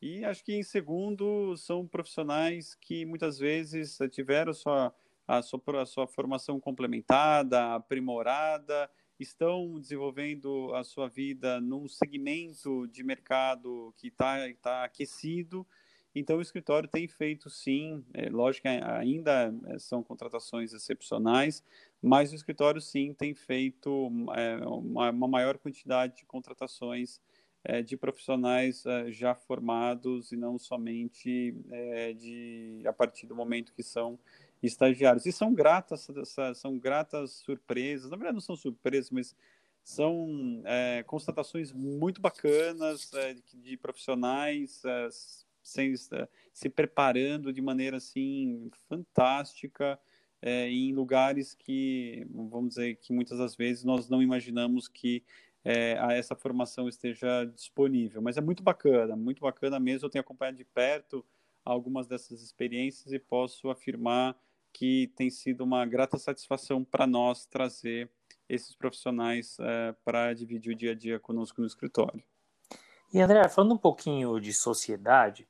[0.02, 4.94] E acho que, em segundo, são profissionais que muitas vezes tiveram sua,
[5.28, 13.02] a, sua, a sua formação complementada, aprimorada, estão desenvolvendo a sua vida num segmento de
[13.02, 15.66] mercado que está tá aquecido.
[16.14, 21.62] Então, o escritório tem feito sim, é, lógico que ainda é, são contratações excepcionais,
[22.02, 27.20] mas o escritório sim tem feito é, uma, uma, maior quantidade de contratações
[27.64, 33.72] é, de profissionais é, já formados e não somente é, de a partir do momento
[33.74, 34.18] que são
[34.62, 35.26] estagiários.
[35.26, 36.08] E são gratas,
[36.54, 39.36] são gratas surpresas, na verdade não são surpresas, mas
[39.82, 44.82] são é, constatações muito bacanas é, de, profissionais
[45.62, 45.94] sem,
[46.52, 49.98] se preparando de maneira assim fantástica
[50.42, 55.22] é, em lugares que, vamos dizer, que muitas das vezes nós não imaginamos que
[55.64, 58.22] é, essa formação esteja disponível.
[58.22, 60.06] Mas é muito bacana, muito bacana mesmo.
[60.06, 61.24] Eu tenho acompanhado de perto
[61.64, 64.36] algumas dessas experiências e posso afirmar
[64.72, 68.10] que tem sido uma grata satisfação para nós trazer
[68.48, 72.22] esses profissionais é, para dividir o dia a dia conosco no escritório.
[73.12, 75.46] E André, falando um pouquinho de sociedade,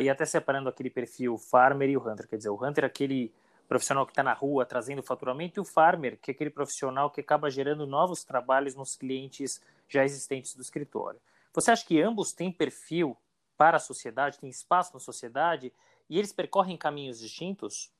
[0.00, 3.32] e até separando aquele perfil farmer e o hunter, quer dizer, o hunter é aquele
[3.72, 7.22] profissional que está na rua trazendo faturamento e o farmer, que é aquele profissional que
[7.22, 11.18] acaba gerando novos trabalhos nos clientes já existentes do escritório.
[11.54, 13.16] Você acha que ambos têm perfil
[13.56, 15.72] para a sociedade, têm espaço na sociedade
[16.06, 17.90] e eles percorrem caminhos distintos?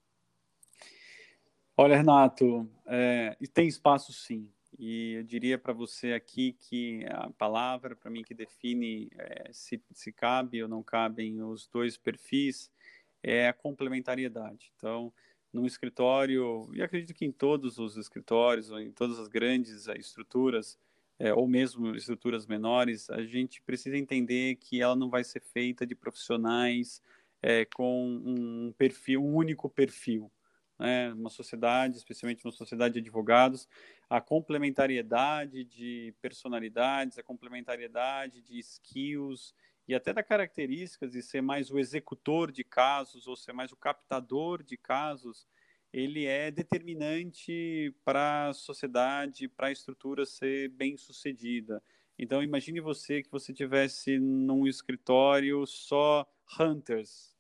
[1.74, 4.46] Olha, Renato, é, tem espaço sim.
[4.78, 9.82] E eu diria para você aqui que a palavra, para mim, que define é, se,
[9.90, 12.70] se cabe ou não cabem os dois perfis,
[13.22, 14.70] é a complementariedade.
[14.76, 15.10] Então,
[15.52, 19.96] num escritório, e acredito que em todos os escritórios, ou em todas as grandes é,
[19.96, 20.78] estruturas,
[21.18, 25.86] é, ou mesmo estruturas menores, a gente precisa entender que ela não vai ser feita
[25.86, 27.02] de profissionais
[27.42, 30.30] é, com um perfil, um único perfil
[30.82, 33.68] né, uma sociedade, especialmente uma sociedade de advogados,
[34.10, 39.54] a complementariedade de personalidades, a complementariedade de skills
[39.88, 43.76] e até da características de ser mais o executor de casos ou ser mais o
[43.76, 45.46] captador de casos,
[45.92, 51.82] ele é determinante para a sociedade, para a estrutura ser bem sucedida.
[52.18, 56.26] Então imagine você que você tivesse num escritório só
[56.58, 57.36] hunters,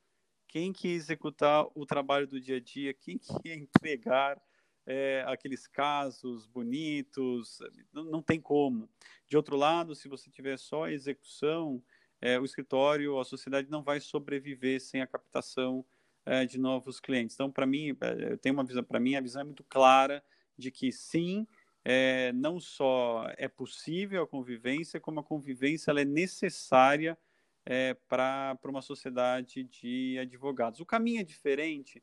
[0.48, 4.38] quem que ia executar o trabalho do dia a dia, quem que ia entregar
[4.84, 7.58] é, aqueles casos bonitos,
[7.92, 8.88] não, não, tem como.
[9.26, 11.82] De outro lado, se você tiver só a execução,
[12.22, 15.84] é, o escritório, a sociedade não vai sobreviver sem a captação
[16.24, 17.34] é, de novos clientes.
[17.34, 20.22] Então, para mim, é, eu tenho uma visão, para mim, a visão é muito clara
[20.56, 21.46] de que sim,
[21.84, 27.18] é, não só é possível a convivência, como a convivência ela é necessária
[27.66, 30.78] é, para uma sociedade de advogados.
[30.78, 32.00] O caminho é diferente?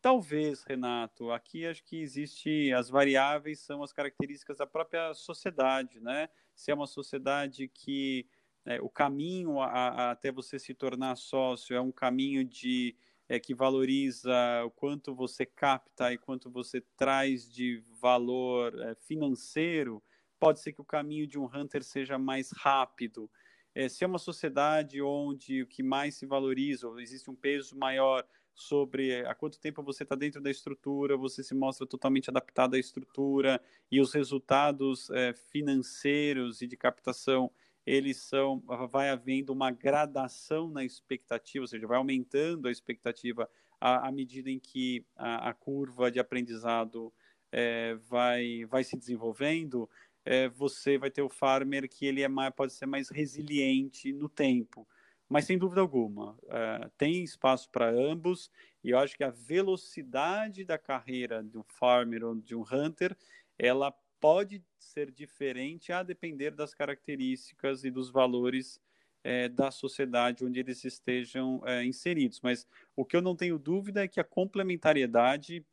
[0.00, 1.32] Talvez, Renato.
[1.32, 6.28] Aqui acho que existe as variáveis são as características da própria sociedade, né?
[6.54, 8.24] Se é uma sociedade que
[8.68, 12.94] é, o caminho a, a, até você se tornar sócio é um caminho de
[13.26, 14.30] é, que valoriza
[14.66, 20.02] o quanto você capta e quanto você traz de valor é, financeiro,
[20.38, 23.30] pode ser que o caminho de um hunter seja mais rápido.
[23.74, 28.22] É, se é uma sociedade onde o que mais se valoriza, existe um peso maior
[28.54, 32.78] sobre há quanto tempo você está dentro da estrutura, você se mostra totalmente adaptado à
[32.78, 37.50] estrutura e os resultados é, financeiros e de captação
[37.88, 43.48] eles são vai havendo uma gradação na expectativa, ou seja, vai aumentando a expectativa
[43.80, 47.12] à, à medida em que a, a curva de aprendizado
[47.50, 49.88] é, vai vai se desenvolvendo
[50.24, 54.28] é, você vai ter o farmer que ele é mais, pode ser mais resiliente no
[54.28, 54.86] tempo.
[55.26, 58.50] Mas sem dúvida alguma, é, tem espaço para ambos,
[58.84, 63.16] e eu acho que a velocidade da carreira de um farmer ou de um hunter,
[63.58, 68.80] ela pode ser diferente a depender das características e dos valores
[69.22, 72.40] é, da sociedade onde eles estejam é, inseridos.
[72.40, 72.66] Mas
[72.96, 75.64] o que eu não tenho dúvida é que a complementariedade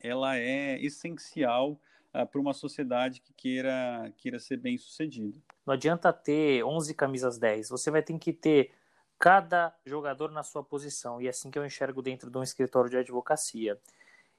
[0.00, 1.80] ela é essencial
[2.14, 5.38] uh, para uma sociedade que queira, queira ser bem sucedida.
[5.64, 8.72] Não adianta ter 11 camisas 10, você vai ter que ter
[9.18, 12.90] cada jogador na sua posição, e é assim que eu enxergo dentro de um escritório
[12.90, 13.80] de advocacia.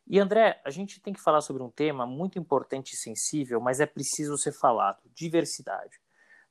[0.09, 3.79] E André, a gente tem que falar sobre um tema muito importante e sensível, mas
[3.79, 5.99] é preciso ser falado: diversidade.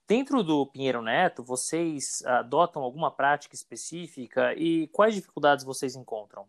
[0.07, 6.47] Dentro do Pinheiro Neto, vocês adotam alguma prática específica e quais dificuldades vocês encontram?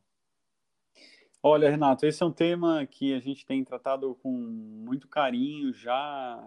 [1.42, 5.96] Olha, Renato, esse é um tema que a gente tem tratado com muito carinho já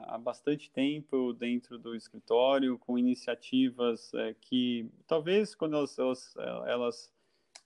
[0.07, 6.35] há bastante tempo dentro do escritório, com iniciativas é, que talvez quando elas, elas,
[6.67, 7.13] elas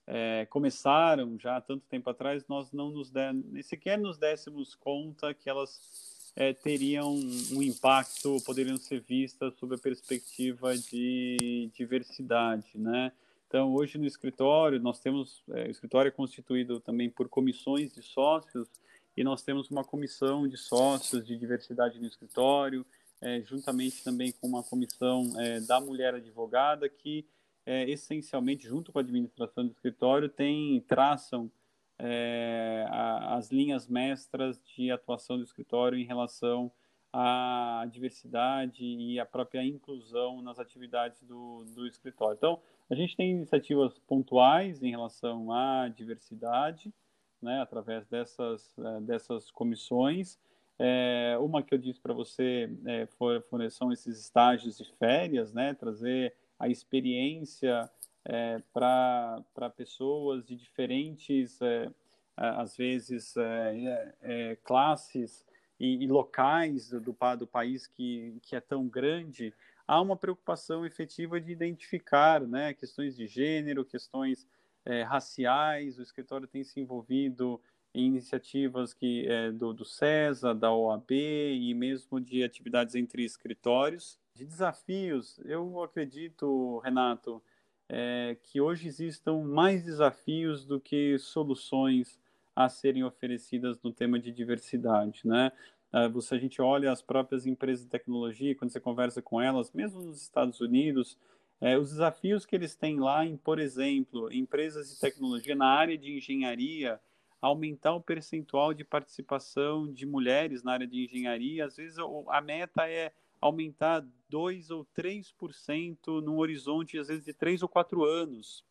[0.07, 3.33] é, começaram já há tanto tempo atrás, nós não nos der,
[3.63, 7.15] sequer nos dessemos conta que elas é, teriam
[7.51, 13.11] um impacto, poderiam ser vistas sob a perspectiva de diversidade, né?
[13.47, 18.01] Então, hoje no escritório, nós temos, é, o escritório é constituído também por comissões de
[18.01, 18.67] sócios,
[19.15, 22.85] e nós temos uma comissão de sócios de diversidade no escritório,
[23.21, 27.25] é, juntamente também com uma comissão é, da mulher advogada, que
[27.65, 31.51] é, essencialmente, junto com a administração do escritório, tem, traçam
[31.97, 36.71] é, a, as linhas mestras de atuação do escritório em relação
[37.11, 42.35] à diversidade e à própria inclusão nas atividades do, do escritório.
[42.35, 42.59] Então,
[42.89, 46.93] a gente tem iniciativas pontuais em relação à diversidade,
[47.41, 50.37] né, através dessas, é, dessas comissões.
[50.77, 55.53] É, uma que eu disse para você é, for, for, são esses estágios de férias,
[55.53, 57.89] né, trazer a experiência
[58.25, 61.89] é, para pessoas de diferentes, é,
[62.35, 65.45] às vezes, é, é, é, classes
[65.79, 69.53] e, e, locais do, do país que, que é tão grande,
[69.87, 74.47] há uma preocupação efetiva de identificar né, questões de gênero, questões
[74.83, 75.99] é, raciais.
[75.99, 77.61] O escritório tem se envolvido
[77.93, 84.19] em iniciativas que do, do CESA, da OAB e mesmo de atividades entre escritórios.
[84.35, 87.41] De desafios, eu acredito, Renato,
[87.87, 92.19] é, que hoje existam mais desafios do que soluções
[92.53, 95.53] a serem oferecidas no tema de diversidade, né?
[95.89, 99.71] Ah, você, a gente olha as próprias empresas de tecnologia, quando você conversa com elas,
[99.71, 101.17] mesmo nos Estados Unidos,
[101.61, 105.97] é, os desafios que eles têm lá em, por exemplo, empresas de tecnologia na área
[105.97, 106.99] de engenharia,
[107.41, 112.89] aumentar o percentual de participação de mulheres na área de engenharia, às vezes a meta
[112.89, 113.13] é
[113.47, 118.63] aumentar 2 ou 3% num horizonte, às vezes, de 3 ou 4 anos.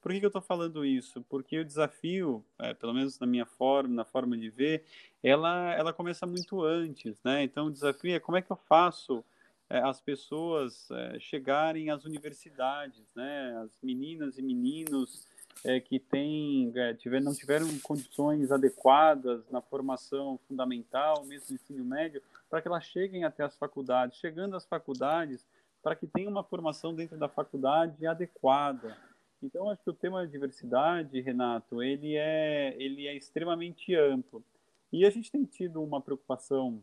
[0.00, 1.22] Por que, que eu estou falando isso?
[1.28, 4.84] Porque o desafio, é, pelo menos na minha forma, na forma de ver,
[5.22, 7.42] ela, ela começa muito antes, né?
[7.42, 9.24] Então, o desafio é como é que eu faço
[9.68, 13.56] é, as pessoas é, chegarem às universidades, né?
[13.64, 15.26] As meninas e meninos
[15.64, 21.84] é, que têm, é, tiver, não tiveram condições adequadas na formação fundamental, mesmo no ensino
[21.84, 24.18] médio, para que elas cheguem até as faculdades.
[24.18, 25.46] Chegando às faculdades,
[25.82, 28.96] para que tenham uma formação dentro da faculdade adequada.
[29.42, 34.42] Então, acho que o tema da diversidade, Renato, ele é, ele é extremamente amplo.
[34.90, 36.82] E a gente tem tido uma preocupação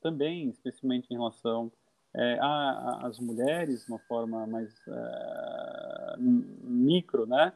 [0.00, 1.72] também, especialmente em relação
[2.14, 7.52] é, às mulheres, de uma forma mais é, micro, né?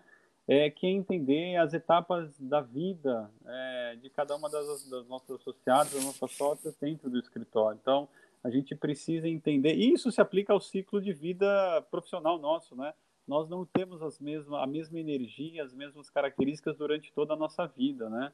[0.49, 5.40] É, que é entender as etapas da vida é, de cada uma das, das, nossas
[5.40, 7.78] associadas, das nossas sócias dentro do escritório.
[7.80, 8.09] Então,
[8.44, 12.94] a gente precisa entender, e isso se aplica ao ciclo de vida profissional nosso, né?
[13.26, 17.66] Nós não temos as mesmas, a mesma energia, as mesmas características durante toda a nossa
[17.66, 18.32] vida, né?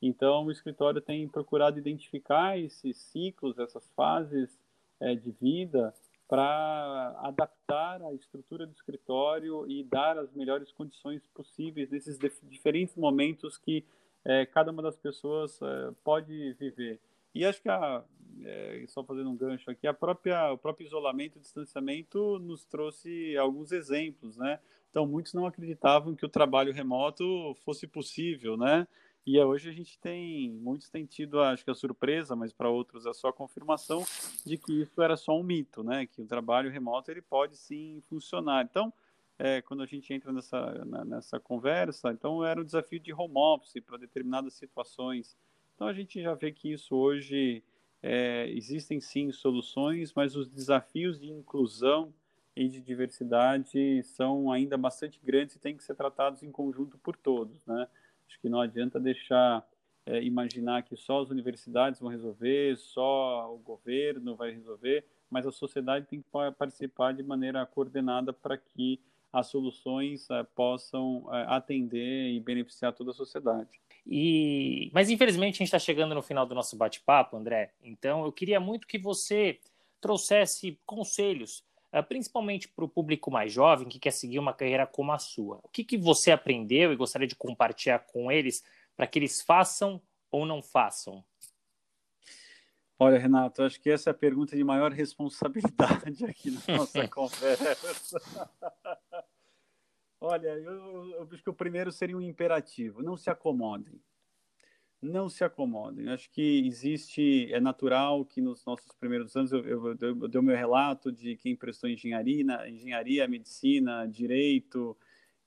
[0.00, 4.58] Então, o escritório tem procurado identificar esses ciclos, essas fases
[4.98, 5.94] é, de vida
[6.30, 13.58] para adaptar a estrutura do escritório e dar as melhores condições possíveis nesses diferentes momentos
[13.58, 13.84] que
[14.24, 17.00] é, cada uma das pessoas é, pode viver.
[17.34, 18.04] E acho que, a,
[18.44, 23.36] é, só fazendo um gancho aqui, a própria, o próprio isolamento e distanciamento nos trouxe
[23.36, 24.60] alguns exemplos, né?
[24.88, 28.86] Então, muitos não acreditavam que o trabalho remoto fosse possível, né?
[29.26, 33.06] E hoje a gente tem, muitos têm tido, acho que a surpresa, mas para outros
[33.06, 34.04] é só a confirmação
[34.44, 36.06] de que isso era só um mito, né?
[36.06, 38.64] Que o trabalho remoto ele pode sim funcionar.
[38.64, 38.92] Então,
[39.38, 43.34] é, quando a gente entra nessa, na, nessa conversa, então era o desafio de home
[43.36, 45.36] office para determinadas situações.
[45.74, 47.62] Então a gente já vê que isso hoje
[48.02, 52.12] é, existem sim soluções, mas os desafios de inclusão
[52.54, 57.16] e de diversidade são ainda bastante grandes e têm que ser tratados em conjunto por
[57.16, 57.88] todos, né?
[58.30, 59.66] Acho que não adianta deixar
[60.06, 65.50] é, imaginar que só as universidades vão resolver, só o governo vai resolver, mas a
[65.50, 69.00] sociedade tem que participar de maneira coordenada para que
[69.32, 73.80] as soluções é, possam é, atender e beneficiar toda a sociedade.
[74.06, 77.72] E, mas infelizmente a gente está chegando no final do nosso bate-papo, André.
[77.82, 79.58] Então eu queria muito que você
[80.00, 81.64] trouxesse conselhos
[82.08, 85.58] principalmente para o público mais jovem que quer seguir uma carreira como a sua.
[85.62, 88.64] O que, que você aprendeu e gostaria de compartilhar com eles
[88.96, 91.24] para que eles façam ou não façam?
[93.02, 98.20] Olha, Renato, acho que essa é a pergunta de maior responsabilidade aqui na nossa conversa.
[100.20, 103.98] Olha, eu, eu, acho que o primeiro seria um imperativo: não se acomodem.
[105.02, 106.08] Não se acomodem.
[106.10, 110.40] Acho que existe, é natural que nos nossos primeiros anos, eu, eu, eu, eu dei
[110.40, 114.96] o meu relato de quem prestou engenharia, engenharia, medicina, direito,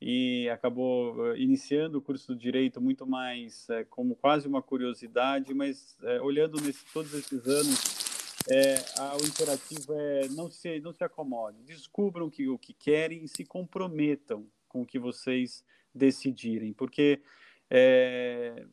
[0.06, 5.54] e acabou eh, iniciando o curso de direito muito mais é, como quase uma curiosidade,
[5.54, 10.91] mas é, olhando nesse, todos esses anos, é, a, o imperativo é não se não
[10.91, 15.64] se acomodem, descubram que, o que querem e se comprometam com o que vocês
[15.95, 17.22] decidirem, porque
[17.76, 18.67] é,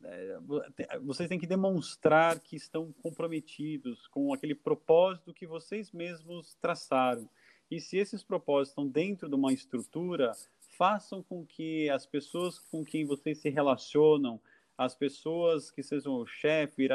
[1.01, 7.27] vocês têm que demonstrar que estão comprometidos com aquele propósito que vocês mesmos traçaram.
[7.71, 10.33] E se esses propósitos estão dentro de uma estrutura,
[10.77, 14.39] façam com que as pessoas com quem vocês se relacionam,
[14.77, 16.87] as pessoas que sejam o chefe,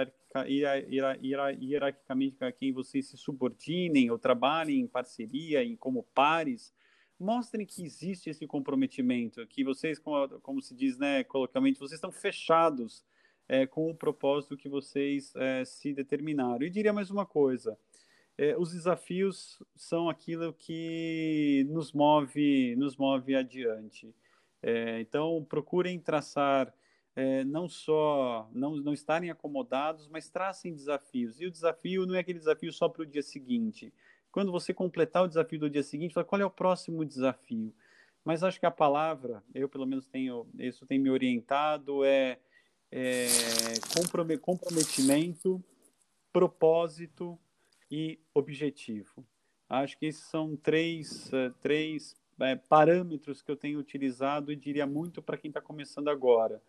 [1.60, 6.72] hierarquicamente a quem vocês se subordinem ou trabalhem em parceria, em como pares,
[7.18, 12.12] mostrem que existe esse comprometimento, que vocês, como, como se diz, né, coloquialmente, vocês estão
[12.12, 13.04] fechados
[13.48, 16.62] é, com o propósito que vocês é, se determinaram.
[16.62, 17.78] E diria mais uma coisa,
[18.38, 24.14] é, os desafios são aquilo que nos move, nos move adiante.
[24.62, 26.72] É, então, procurem traçar
[27.14, 31.40] é, não só não, não estarem acomodados, mas tracem desafios.
[31.40, 33.92] E o desafio não é aquele desafio só para o dia seguinte.
[34.36, 37.72] Quando você completar o desafio do dia seguinte, fala, qual é o próximo desafio?
[38.22, 42.38] Mas acho que a palavra, eu pelo menos tenho, isso tem me orientado, é,
[42.92, 43.26] é
[44.44, 45.64] comprometimento,
[46.30, 47.38] propósito
[47.90, 49.24] e objetivo.
[49.70, 54.86] Acho que esses são três, uh, três é, parâmetros que eu tenho utilizado e diria
[54.86, 56.60] muito para quem está começando agora.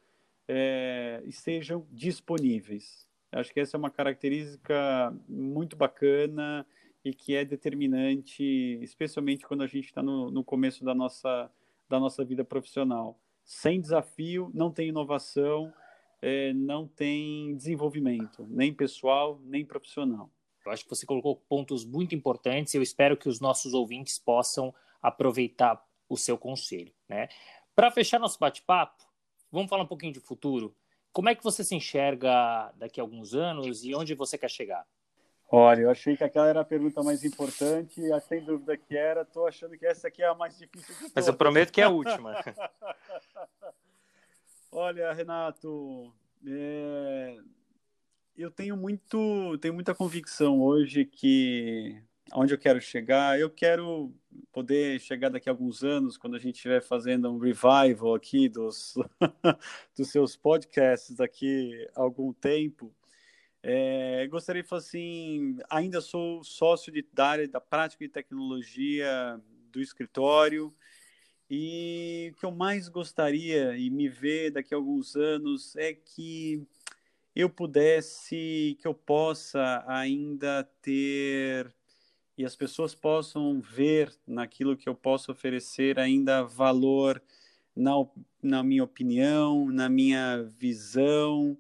[0.48, 3.06] É, estejam disponíveis.
[3.30, 6.66] Acho que essa é uma característica muito bacana
[7.08, 8.44] e que é determinante,
[8.82, 11.50] especialmente quando a gente está no, no começo da nossa,
[11.88, 13.18] da nossa vida profissional.
[13.46, 15.74] Sem desafio, não tem inovação,
[16.22, 20.30] é, não tem desenvolvimento, nem pessoal, nem profissional.
[20.66, 24.20] Eu acho que você colocou pontos muito importantes e eu espero que os nossos ouvintes
[24.20, 26.94] possam aproveitar o seu conselho.
[27.08, 27.30] Né?
[27.74, 29.06] Para fechar nosso bate-papo,
[29.50, 30.76] vamos falar um pouquinho de futuro.
[31.14, 34.86] Como é que você se enxerga daqui a alguns anos e onde você quer chegar?
[35.50, 39.22] Olha, eu achei que aquela era a pergunta mais importante, sem dúvida que era.
[39.22, 41.14] Estou achando que essa aqui é a mais difícil de todas.
[41.16, 42.36] Mas eu prometo que é a última.
[44.72, 46.14] Olha, Renato,
[46.46, 47.38] é
[48.38, 52.00] eu tenho muito, tenho muita convicção hoje que
[52.34, 54.14] onde eu quero chegar, eu quero
[54.52, 58.96] poder chegar daqui a alguns anos, quando a gente estiver fazendo um revival aqui dos,
[59.98, 62.94] dos seus podcasts daqui a algum tempo.
[63.64, 69.42] É, gostaria de falar assim, ainda sou sócio de, da área da prática de tecnologia
[69.72, 70.74] do escritório,
[71.50, 76.68] e o que eu mais gostaria e me ver daqui a alguns anos é que
[77.34, 81.74] eu pudesse, que eu possa ainda ter
[82.38, 87.22] e as pessoas possam ver naquilo que eu posso oferecer ainda valor
[87.76, 87.94] na,
[88.42, 91.58] na minha opinião, na minha visão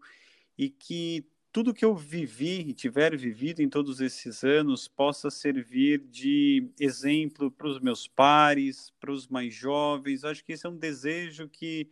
[0.57, 1.25] e que
[1.58, 7.49] tudo que eu vivi e tiver vivido em todos esses anos possa servir de exemplo
[7.49, 10.24] para os meus pares, para os mais jovens.
[10.24, 11.89] Acho que esse é um desejo que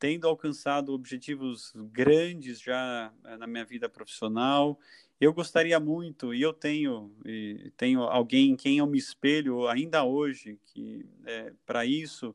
[0.00, 4.76] tendo alcançado objetivos grandes já eh, na minha vida profissional.
[5.20, 10.02] Eu gostaria muito, e eu tenho, e tenho alguém em quem eu me espelho ainda
[10.02, 12.34] hoje, que é, para isso,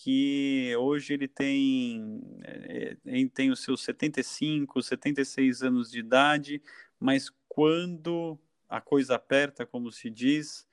[0.00, 2.96] que hoje ele tem, é,
[3.34, 6.62] tem os seus 75, 76 anos de idade,
[7.00, 8.38] mas quando
[8.68, 10.68] a coisa aperta, como se diz,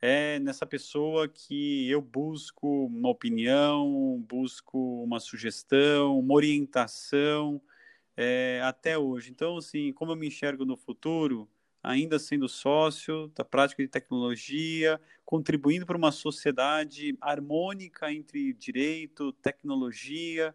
[0.00, 7.60] é nessa pessoa que eu busco uma opinião, busco uma sugestão, uma orientação
[8.16, 9.32] é, até hoje.
[9.32, 11.48] Então, assim, como eu me enxergo no futuro,
[11.82, 20.54] ainda sendo sócio da prática de tecnologia, contribuindo para uma sociedade harmônica entre direito, tecnologia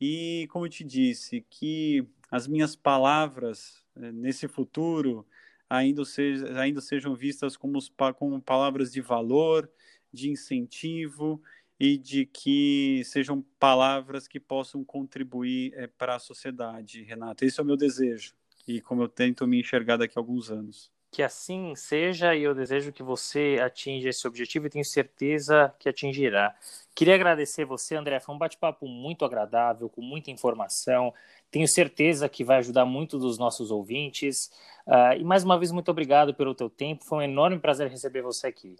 [0.00, 5.26] e, como eu te disse, que as minhas palavras é, nesse futuro
[5.68, 7.78] ainda, seja, ainda sejam vistas como,
[8.16, 9.70] como palavras de valor,
[10.12, 11.42] de incentivo
[11.78, 17.44] e de que sejam palavras que possam contribuir é, para a sociedade, Renato.
[17.44, 18.34] Esse é o meu desejo
[18.68, 20.92] e como eu tento me enxergar daqui a alguns anos.
[21.10, 25.88] Que assim seja e eu desejo que você atinja esse objetivo e tenho certeza que
[25.88, 26.54] atingirá.
[26.94, 28.20] Queria agradecer você, André.
[28.20, 31.14] Foi um bate-papo muito agradável, com muita informação.
[31.50, 34.50] Tenho certeza que vai ajudar muito dos nossos ouvintes.
[34.86, 37.06] Uh, e mais uma vez, muito obrigado pelo teu tempo.
[37.06, 38.76] Foi um enorme prazer receber você aqui.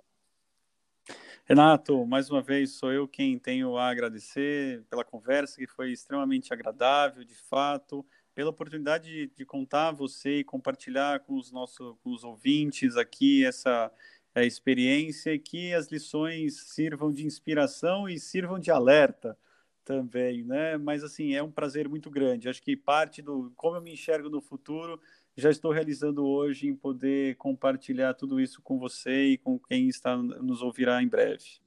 [1.46, 6.52] Renato, mais uma vez sou eu quem tenho a agradecer pela conversa, que foi extremamente
[6.52, 8.04] agradável, de fato,
[8.38, 12.96] pela oportunidade de, de contar a você e compartilhar com os nossos com os ouvintes
[12.96, 13.90] aqui essa
[14.32, 19.36] a experiência e que as lições sirvam de inspiração e sirvam de alerta
[19.84, 20.76] também, né?
[20.76, 22.48] Mas assim, é um prazer muito grande.
[22.48, 25.00] Acho que parte do como eu me enxergo no futuro
[25.36, 30.16] já estou realizando hoje em poder compartilhar tudo isso com você e com quem está
[30.16, 31.60] nos ouvirá em breve.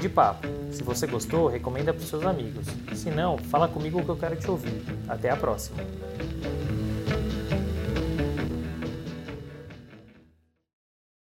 [0.00, 0.48] De papo.
[0.70, 2.66] Se você gostou, recomenda para seus amigos.
[2.94, 4.82] Se não, fala comigo que eu quero te ouvir.
[5.06, 5.76] Até a próxima.